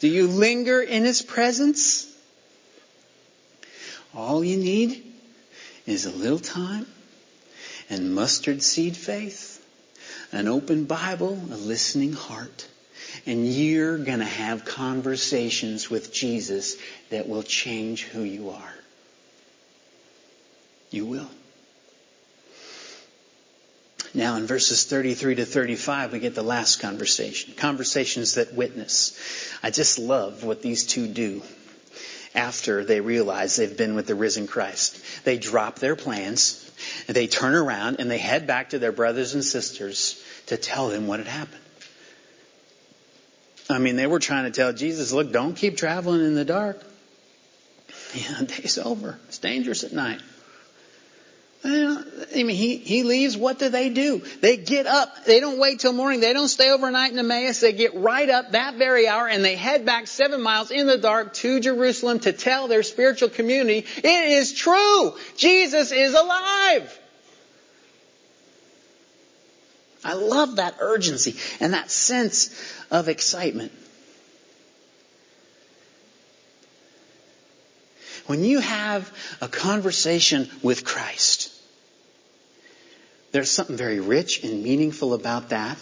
Do 0.00 0.08
you 0.08 0.26
linger 0.26 0.80
in 0.80 1.04
His 1.04 1.22
presence? 1.22 2.12
All 4.14 4.44
you 4.44 4.56
need 4.56 5.04
is 5.86 6.06
a 6.06 6.10
little 6.10 6.38
time 6.38 6.86
and 7.88 8.14
mustard 8.14 8.62
seed 8.62 8.96
faith, 8.96 9.64
an 10.32 10.48
open 10.48 10.84
Bible, 10.84 11.34
a 11.50 11.56
listening 11.56 12.12
heart 12.12 12.66
and 13.26 13.46
you're 13.46 13.98
going 13.98 14.18
to 14.18 14.24
have 14.24 14.64
conversations 14.64 15.90
with 15.90 16.12
Jesus 16.12 16.76
that 17.10 17.28
will 17.28 17.42
change 17.42 18.04
who 18.04 18.22
you 18.22 18.50
are. 18.50 18.74
You 20.90 21.06
will. 21.06 21.28
Now 24.14 24.36
in 24.36 24.46
verses 24.46 24.84
33 24.84 25.36
to 25.36 25.44
35, 25.44 26.12
we 26.12 26.20
get 26.20 26.34
the 26.34 26.42
last 26.42 26.80
conversation. 26.80 27.54
Conversations 27.54 28.34
that 28.34 28.54
witness. 28.54 29.52
I 29.62 29.70
just 29.70 29.98
love 29.98 30.42
what 30.42 30.62
these 30.62 30.86
two 30.86 31.06
do 31.06 31.42
after 32.34 32.84
they 32.84 33.00
realize 33.00 33.56
they've 33.56 33.76
been 33.76 33.94
with 33.94 34.06
the 34.06 34.14
risen 34.14 34.46
Christ. 34.46 35.24
They 35.24 35.38
drop 35.38 35.78
their 35.78 35.96
plans, 35.96 36.62
they 37.06 37.26
turn 37.26 37.54
around, 37.54 37.96
and 37.98 38.10
they 38.10 38.18
head 38.18 38.46
back 38.46 38.70
to 38.70 38.78
their 38.78 38.92
brothers 38.92 39.34
and 39.34 39.44
sisters 39.44 40.22
to 40.46 40.56
tell 40.56 40.88
them 40.88 41.06
what 41.06 41.18
had 41.18 41.28
happened. 41.28 41.62
I 43.68 43.78
mean, 43.78 43.96
they 43.96 44.06
were 44.06 44.20
trying 44.20 44.44
to 44.44 44.50
tell 44.50 44.72
Jesus, 44.72 45.12
look, 45.12 45.32
don't 45.32 45.54
keep 45.54 45.76
traveling 45.76 46.20
in 46.24 46.34
the 46.34 46.44
dark. 46.44 46.82
Yeah, 48.14 48.42
day's 48.46 48.78
over. 48.78 49.18
It's 49.28 49.38
dangerous 49.38 49.84
at 49.84 49.92
night. 49.92 50.20
I 51.68 52.42
mean, 52.44 52.48
he, 52.50 52.76
he 52.76 53.02
leaves. 53.02 53.36
What 53.36 53.58
do 53.58 53.68
they 53.68 53.88
do? 53.88 54.22
They 54.40 54.56
get 54.56 54.86
up. 54.86 55.24
They 55.24 55.40
don't 55.40 55.58
wait 55.58 55.80
till 55.80 55.92
morning. 55.92 56.20
They 56.20 56.32
don't 56.32 56.48
stay 56.48 56.70
overnight 56.70 57.10
in 57.12 57.18
Emmaus. 57.18 57.58
They 57.58 57.72
get 57.72 57.96
right 57.96 58.28
up 58.30 58.52
that 58.52 58.76
very 58.76 59.08
hour 59.08 59.26
and 59.26 59.44
they 59.44 59.56
head 59.56 59.84
back 59.84 60.06
seven 60.06 60.42
miles 60.42 60.70
in 60.70 60.86
the 60.86 60.98
dark 60.98 61.34
to 61.34 61.58
Jerusalem 61.58 62.20
to 62.20 62.32
tell 62.32 62.68
their 62.68 62.84
spiritual 62.84 63.30
community, 63.30 63.84
it 63.96 64.06
is 64.06 64.52
true. 64.52 65.16
Jesus 65.36 65.90
is 65.90 66.14
alive. 66.14 67.00
I 70.04 70.14
love 70.14 70.56
that 70.56 70.76
urgency 70.78 71.34
and 71.58 71.72
that 71.72 71.90
sense 71.90 72.54
of 72.92 73.08
excitement. 73.08 73.72
When 78.26 78.44
you 78.44 78.60
have 78.60 79.12
a 79.40 79.48
conversation 79.48 80.48
with 80.62 80.84
Christ, 80.84 81.45
there's 83.36 83.50
something 83.50 83.76
very 83.76 84.00
rich 84.00 84.42
and 84.44 84.62
meaningful 84.62 85.12
about 85.12 85.50
that 85.50 85.76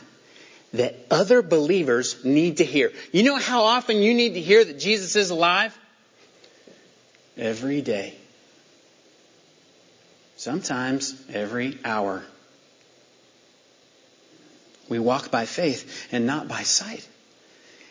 that 0.72 0.96
other 1.08 1.40
believers 1.40 2.24
need 2.24 2.56
to 2.56 2.64
hear. 2.64 2.92
You 3.12 3.22
know 3.22 3.36
how 3.36 3.62
often 3.62 3.98
you 3.98 4.12
need 4.12 4.34
to 4.34 4.40
hear 4.40 4.64
that 4.64 4.80
Jesus 4.80 5.14
is 5.14 5.30
alive? 5.30 5.72
Every 7.36 7.80
day. 7.80 8.16
Sometimes 10.36 11.14
every 11.32 11.78
hour. 11.84 12.24
We 14.88 14.98
walk 14.98 15.30
by 15.30 15.46
faith 15.46 16.08
and 16.10 16.26
not 16.26 16.48
by 16.48 16.64
sight. 16.64 17.08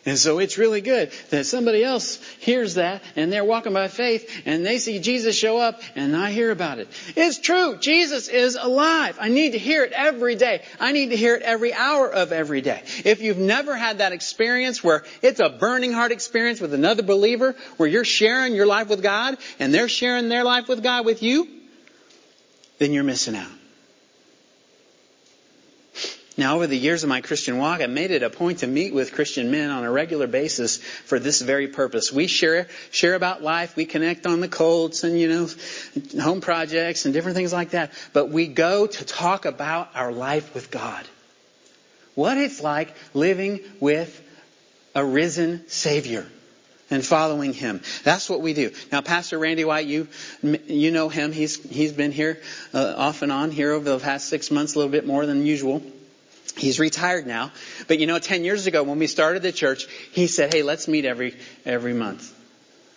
And 0.05 0.19
so 0.19 0.39
it's 0.39 0.57
really 0.57 0.81
good 0.81 1.11
that 1.29 1.45
somebody 1.45 1.81
else 1.81 2.19
hears 2.39 2.73
that 2.73 3.01
and 3.15 3.31
they're 3.31 3.45
walking 3.45 3.71
by 3.71 3.87
faith 3.87 4.29
and 4.45 4.65
they 4.65 4.77
see 4.77 4.99
Jesus 4.99 5.33
show 5.33 5.57
up 5.57 5.81
and 5.95 6.15
I 6.15 6.31
hear 6.31 6.51
about 6.51 6.79
it. 6.79 6.89
It's 7.15 7.39
true. 7.39 7.77
Jesus 7.77 8.27
is 8.27 8.57
alive. 8.59 9.17
I 9.21 9.29
need 9.29 9.51
to 9.53 9.57
hear 9.57 9.85
it 9.85 9.93
every 9.93 10.35
day. 10.35 10.61
I 10.77 10.91
need 10.91 11.11
to 11.11 11.15
hear 11.15 11.35
it 11.35 11.41
every 11.41 11.73
hour 11.73 12.11
of 12.11 12.33
every 12.33 12.59
day. 12.59 12.83
If 13.05 13.21
you've 13.21 13.37
never 13.37 13.77
had 13.77 13.99
that 13.99 14.11
experience 14.11 14.83
where 14.83 15.05
it's 15.21 15.39
a 15.39 15.49
burning 15.49 15.93
heart 15.93 16.11
experience 16.11 16.59
with 16.59 16.73
another 16.73 17.03
believer 17.03 17.55
where 17.77 17.87
you're 17.87 18.03
sharing 18.03 18.55
your 18.55 18.65
life 18.65 18.89
with 18.89 19.01
God 19.01 19.37
and 19.57 19.73
they're 19.73 19.87
sharing 19.87 20.27
their 20.27 20.43
life 20.43 20.67
with 20.67 20.83
God 20.83 21.05
with 21.05 21.23
you, 21.23 21.47
then 22.77 22.91
you're 22.91 23.05
missing 23.05 23.37
out. 23.37 23.62
Now, 26.35 26.55
over 26.55 26.65
the 26.65 26.77
years 26.77 27.03
of 27.03 27.09
my 27.09 27.21
Christian 27.21 27.59
walk, 27.59 27.81
I 27.81 27.85
made 27.85 28.09
it 28.09 28.23
a 28.23 28.29
point 28.29 28.59
to 28.59 28.67
meet 28.67 28.91
with 28.91 29.13
Christian 29.13 29.51
men 29.51 29.69
on 29.69 29.83
a 29.83 29.91
regular 29.91 30.25
basis 30.25 30.77
for 30.77 31.19
this 31.19 31.41
very 31.41 31.67
purpose. 31.67 32.11
We 32.11 32.25
share, 32.25 32.67
share 32.89 33.13
about 33.13 33.43
life. 33.43 33.75
We 33.75 33.85
connect 33.85 34.25
on 34.25 34.39
the 34.39 34.47
Colts 34.47 35.03
and, 35.03 35.19
you 35.19 35.27
know, 35.27 36.21
home 36.21 36.41
projects 36.41 37.05
and 37.05 37.13
different 37.13 37.37
things 37.37 37.53
like 37.53 37.71
that. 37.71 37.91
But 38.13 38.29
we 38.29 38.47
go 38.47 38.87
to 38.87 39.05
talk 39.05 39.45
about 39.45 39.89
our 39.93 40.11
life 40.11 40.55
with 40.55 40.71
God. 40.71 41.05
What 42.15 42.37
it's 42.37 42.61
like 42.61 42.95
living 43.13 43.59
with 43.79 44.19
a 44.95 45.05
risen 45.05 45.67
Savior 45.67 46.25
and 46.89 47.05
following 47.05 47.53
Him. 47.53 47.81
That's 48.03 48.27
what 48.27 48.41
we 48.41 48.53
do. 48.53 48.71
Now, 48.91 49.01
Pastor 49.01 49.37
Randy 49.37 49.65
White, 49.65 49.87
you 49.87 50.07
you 50.41 50.91
know 50.91 51.09
him. 51.09 51.31
He's 51.31 51.63
he's 51.63 51.91
been 51.91 52.11
here 52.11 52.41
uh, 52.73 52.93
off 52.95 53.21
and 53.21 53.31
on 53.31 53.51
here 53.51 53.71
over 53.71 53.89
the 53.89 53.99
past 53.99 54.29
six 54.29 54.51
months, 54.51 54.75
a 54.75 54.79
little 54.79 54.91
bit 54.91 55.07
more 55.07 55.25
than 55.25 55.45
usual. 55.45 55.81
He's 56.55 56.79
retired 56.79 57.25
now. 57.25 57.51
But 57.87 57.99
you 57.99 58.07
know, 58.07 58.19
10 58.19 58.43
years 58.43 58.67
ago 58.67 58.83
when 58.83 58.99
we 58.99 59.07
started 59.07 59.41
the 59.41 59.51
church, 59.51 59.87
he 60.11 60.27
said, 60.27 60.53
hey, 60.53 60.63
let's 60.63 60.87
meet 60.87 61.05
every, 61.05 61.35
every 61.65 61.93
month. 61.93 62.31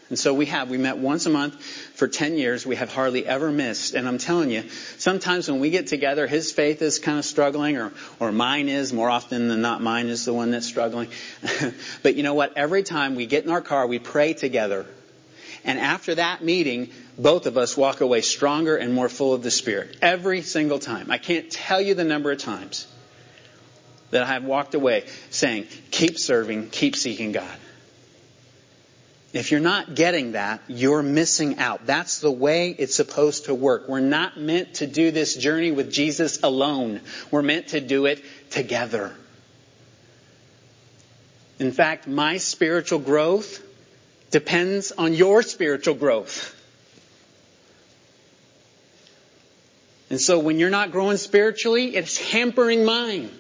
And 0.09 0.19
so 0.19 0.35
we 0.35 0.47
have. 0.47 0.71
We 0.71 0.79
met 0.79 0.99
once 0.99 1.27
a 1.27 1.31
month 1.31 1.61
for 1.61 2.07
10 2.07 2.37
years. 2.37 2.65
We 2.65 2.77
have 2.77 2.93
hardly 2.93 3.27
ever 3.27 3.51
missed. 3.51 3.95
And 3.95 4.07
I'm 4.07 4.19
telling 4.19 4.51
you, 4.51 4.69
sometimes 4.99 5.51
when 5.51 5.59
we 5.59 5.71
get 5.71 5.89
together, 5.89 6.29
his 6.29 6.53
faith 6.53 6.81
is 6.81 7.01
kind 7.01 7.19
of 7.19 7.25
struggling 7.25 7.77
or, 7.77 7.93
or 8.21 8.31
mine 8.31 8.69
is. 8.69 8.93
More 8.93 9.11
often 9.11 9.49
than 9.49 9.63
not, 9.63 9.83
mine 9.83 10.07
is 10.07 10.25
the 10.25 10.33
one 10.33 10.53
that's 10.53 10.67
struggling. 10.67 11.09
but 12.05 12.15
you 12.15 12.23
know 12.23 12.35
what? 12.35 12.57
Every 12.57 12.85
time 12.85 13.17
we 13.17 13.27
get 13.27 13.45
in 13.45 13.51
our 13.51 13.61
car, 13.61 13.89
we 13.89 13.99
pray 13.99 14.33
together. 14.33 14.87
And 15.65 15.81
after 15.81 16.15
that 16.15 16.45
meeting, 16.45 16.91
both 17.19 17.47
of 17.47 17.57
us 17.57 17.77
walk 17.77 18.01
away 18.01 18.21
stronger 18.21 18.77
and 18.77 18.95
more 18.95 19.09
full 19.09 19.35
of 19.35 19.43
the 19.43 19.51
Spirit. 19.51 19.97
Every 20.01 20.43
single 20.43 20.79
time. 20.79 21.11
I 21.11 21.19
can't 21.19 21.51
tell 21.51 21.81
you 21.81 21.95
the 21.95 22.05
number 22.05 22.31
of 22.31 22.39
times 22.39 22.87
that 24.11 24.23
I 24.23 24.27
have 24.27 24.45
walked 24.45 24.75
away 24.75 25.05
saying, 25.31 25.67
keep 25.91 26.19
serving, 26.19 26.71
keep 26.71 26.97
seeking 26.97 27.33
God. 27.33 27.57
If 29.33 29.51
you're 29.51 29.61
not 29.61 29.95
getting 29.95 30.33
that, 30.33 30.63
you're 30.67 31.03
missing 31.03 31.59
out. 31.59 31.85
That's 31.85 32.21
the 32.21 32.31
way 32.31 32.71
it's 32.71 32.95
supposed 32.95 33.47
to 33.47 33.55
work. 33.55 33.89
We're 33.89 34.01
not 34.01 34.39
meant 34.39 34.75
to 34.75 34.87
do 34.87 35.11
this 35.11 35.37
journey 35.37 35.73
with 35.73 35.93
Jesus 35.93 36.43
alone. 36.43 37.01
We're 37.31 37.43
meant 37.43 37.69
to 37.69 37.81
do 37.81 38.07
it 38.07 38.25
together. 38.51 39.15
In 41.59 41.73
fact, 41.73 42.07
my 42.07 42.39
spiritual 42.39 42.99
growth 42.99 43.63
depends 44.31 44.93
on 44.93 45.13
your 45.13 45.43
spiritual 45.43 45.95
growth. 45.95 46.55
And 50.09 50.21
so 50.21 50.39
when 50.39 50.59
you're 50.59 50.71
not 50.71 50.93
growing 50.93 51.17
spiritually, 51.17 51.97
it's 51.97 52.17
hampering 52.17 52.85
mine. 52.85 53.31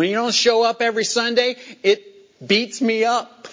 When 0.00 0.08
you 0.08 0.14
don't 0.14 0.32
show 0.32 0.62
up 0.62 0.80
every 0.80 1.04
Sunday, 1.04 1.56
it 1.82 2.48
beats 2.48 2.80
me 2.80 3.04
up. 3.04 3.48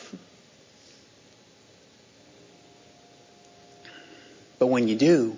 But 4.58 4.68
when 4.68 4.88
you 4.88 4.95
do, 4.95 5.36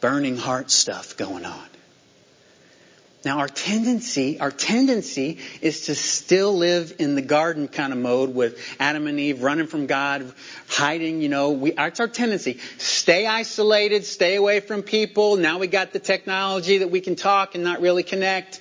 burning 0.00 0.36
heart 0.36 0.70
stuff 0.70 1.16
going 1.16 1.44
on. 1.44 1.66
Now 3.26 3.40
our 3.40 3.48
tendency, 3.48 4.38
our 4.38 4.52
tendency 4.52 5.38
is 5.60 5.86
to 5.86 5.96
still 5.96 6.56
live 6.56 6.94
in 7.00 7.16
the 7.16 7.22
garden 7.22 7.66
kind 7.66 7.92
of 7.92 7.98
mode 7.98 8.32
with 8.32 8.56
Adam 8.78 9.08
and 9.08 9.18
Eve 9.18 9.42
running 9.42 9.66
from 9.66 9.86
God, 9.86 10.32
hiding, 10.68 11.20
you 11.20 11.28
know, 11.28 11.50
we, 11.50 11.72
that's 11.72 11.98
our 11.98 12.06
tendency. 12.06 12.60
Stay 12.78 13.26
isolated, 13.26 14.04
stay 14.04 14.36
away 14.36 14.60
from 14.60 14.84
people. 14.84 15.34
Now 15.38 15.58
we 15.58 15.66
got 15.66 15.92
the 15.92 15.98
technology 15.98 16.78
that 16.78 16.92
we 16.92 17.00
can 17.00 17.16
talk 17.16 17.56
and 17.56 17.64
not 17.64 17.80
really 17.80 18.04
connect, 18.04 18.60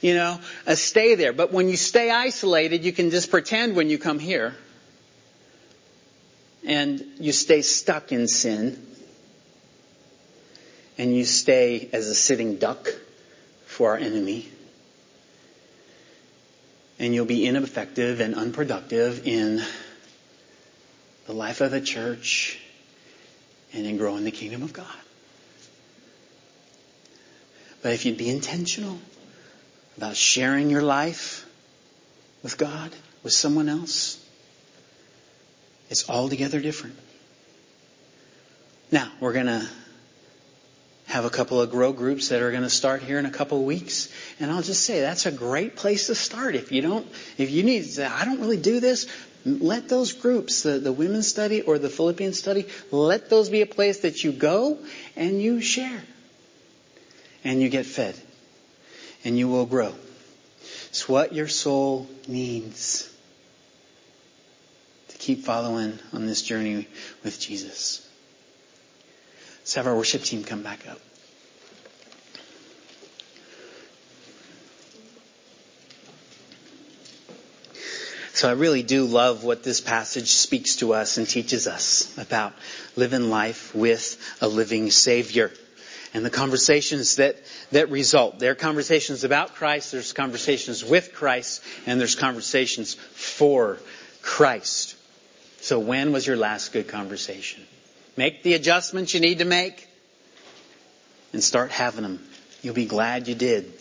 you 0.00 0.14
know, 0.14 0.40
uh, 0.66 0.76
stay 0.76 1.14
there. 1.14 1.34
But 1.34 1.52
when 1.52 1.68
you 1.68 1.76
stay 1.76 2.10
isolated, 2.10 2.84
you 2.86 2.92
can 2.92 3.10
just 3.10 3.30
pretend 3.30 3.76
when 3.76 3.90
you 3.90 3.98
come 3.98 4.18
here. 4.18 4.56
And 6.64 7.04
you 7.20 7.32
stay 7.32 7.60
stuck 7.60 8.12
in 8.12 8.28
sin. 8.28 8.82
And 10.96 11.14
you 11.14 11.26
stay 11.26 11.90
as 11.92 12.08
a 12.08 12.14
sitting 12.14 12.56
duck 12.56 12.88
for 13.76 13.90
our 13.90 13.98
enemy. 13.98 14.48
And 16.98 17.14
you'll 17.14 17.26
be 17.26 17.44
ineffective 17.44 18.20
and 18.20 18.34
unproductive 18.34 19.26
in 19.26 19.62
the 21.26 21.34
life 21.34 21.60
of 21.60 21.72
the 21.72 21.80
church 21.82 22.58
and 23.74 23.84
in 23.84 23.98
growing 23.98 24.24
the 24.24 24.30
kingdom 24.30 24.62
of 24.62 24.72
God. 24.72 24.86
But 27.82 27.92
if 27.92 28.06
you'd 28.06 28.16
be 28.16 28.30
intentional 28.30 28.98
about 29.98 30.16
sharing 30.16 30.70
your 30.70 30.82
life 30.82 31.44
with 32.42 32.56
God, 32.56 32.92
with 33.22 33.34
someone 33.34 33.68
else, 33.68 34.24
it's 35.90 36.08
altogether 36.08 36.60
different. 36.60 36.96
Now, 38.90 39.12
we're 39.20 39.34
going 39.34 39.46
to 39.46 39.68
have 41.16 41.24
a 41.24 41.30
couple 41.30 41.62
of 41.62 41.70
grow 41.70 41.92
groups 41.92 42.28
that 42.28 42.42
are 42.42 42.50
going 42.50 42.62
to 42.62 42.70
start 42.70 43.02
here 43.02 43.18
in 43.18 43.24
a 43.24 43.30
couple 43.30 43.58
of 43.58 43.64
weeks. 43.64 44.12
And 44.38 44.50
I'll 44.50 44.62
just 44.62 44.82
say 44.82 45.00
that's 45.00 45.24
a 45.24 45.32
great 45.32 45.74
place 45.74 46.08
to 46.08 46.14
start. 46.14 46.54
If 46.54 46.72
you 46.72 46.82
don't, 46.82 47.06
if 47.38 47.50
you 47.50 47.62
need 47.62 47.84
to 47.84 47.88
say, 47.88 48.04
I 48.04 48.26
don't 48.26 48.38
really 48.38 48.58
do 48.58 48.80
this, 48.80 49.06
let 49.46 49.88
those 49.88 50.12
groups, 50.12 50.62
the, 50.62 50.92
women's 50.92 51.26
study 51.26 51.62
or 51.62 51.78
the 51.78 51.88
Philippian 51.88 52.34
study, 52.34 52.66
let 52.90 53.30
those 53.30 53.48
be 53.48 53.62
a 53.62 53.66
place 53.66 54.00
that 54.00 54.24
you 54.24 54.32
go 54.32 54.78
and 55.16 55.40
you 55.40 55.62
share. 55.62 56.02
And 57.44 57.62
you 57.62 57.70
get 57.70 57.86
fed. 57.86 58.14
And 59.24 59.38
you 59.38 59.48
will 59.48 59.66
grow. 59.66 59.94
It's 60.88 61.08
what 61.08 61.32
your 61.32 61.48
soul 61.48 62.08
needs 62.28 63.10
to 65.08 65.16
keep 65.16 65.44
following 65.44 65.98
on 66.12 66.26
this 66.26 66.42
journey 66.42 66.86
with 67.24 67.40
Jesus. 67.40 68.06
Let's 69.60 69.74
have 69.74 69.86
our 69.86 69.96
worship 69.96 70.22
team 70.22 70.44
come 70.44 70.62
back 70.62 70.86
up. 70.88 71.00
So 78.36 78.50
I 78.50 78.52
really 78.52 78.82
do 78.82 79.06
love 79.06 79.44
what 79.44 79.62
this 79.62 79.80
passage 79.80 80.28
speaks 80.32 80.76
to 80.76 80.92
us 80.92 81.16
and 81.16 81.26
teaches 81.26 81.66
us 81.66 82.14
about 82.18 82.52
living 82.94 83.30
life 83.30 83.74
with 83.74 84.22
a 84.42 84.46
living 84.46 84.90
Savior. 84.90 85.50
And 86.12 86.22
the 86.22 86.28
conversations 86.28 87.16
that, 87.16 87.36
that 87.72 87.88
result. 87.88 88.38
There 88.38 88.52
are 88.52 88.54
conversations 88.54 89.24
about 89.24 89.54
Christ, 89.54 89.90
there's 89.90 90.12
conversations 90.12 90.84
with 90.84 91.14
Christ, 91.14 91.64
and 91.86 91.98
there's 91.98 92.14
conversations 92.14 92.92
for 92.92 93.78
Christ. 94.20 94.96
So 95.62 95.78
when 95.78 96.12
was 96.12 96.26
your 96.26 96.36
last 96.36 96.74
good 96.74 96.88
conversation? 96.88 97.62
Make 98.18 98.42
the 98.42 98.52
adjustments 98.52 99.14
you 99.14 99.20
need 99.20 99.38
to 99.38 99.46
make 99.46 99.88
and 101.32 101.42
start 101.42 101.70
having 101.70 102.02
them. 102.02 102.22
You'll 102.60 102.74
be 102.74 102.84
glad 102.84 103.28
you 103.28 103.34
did. 103.34 103.72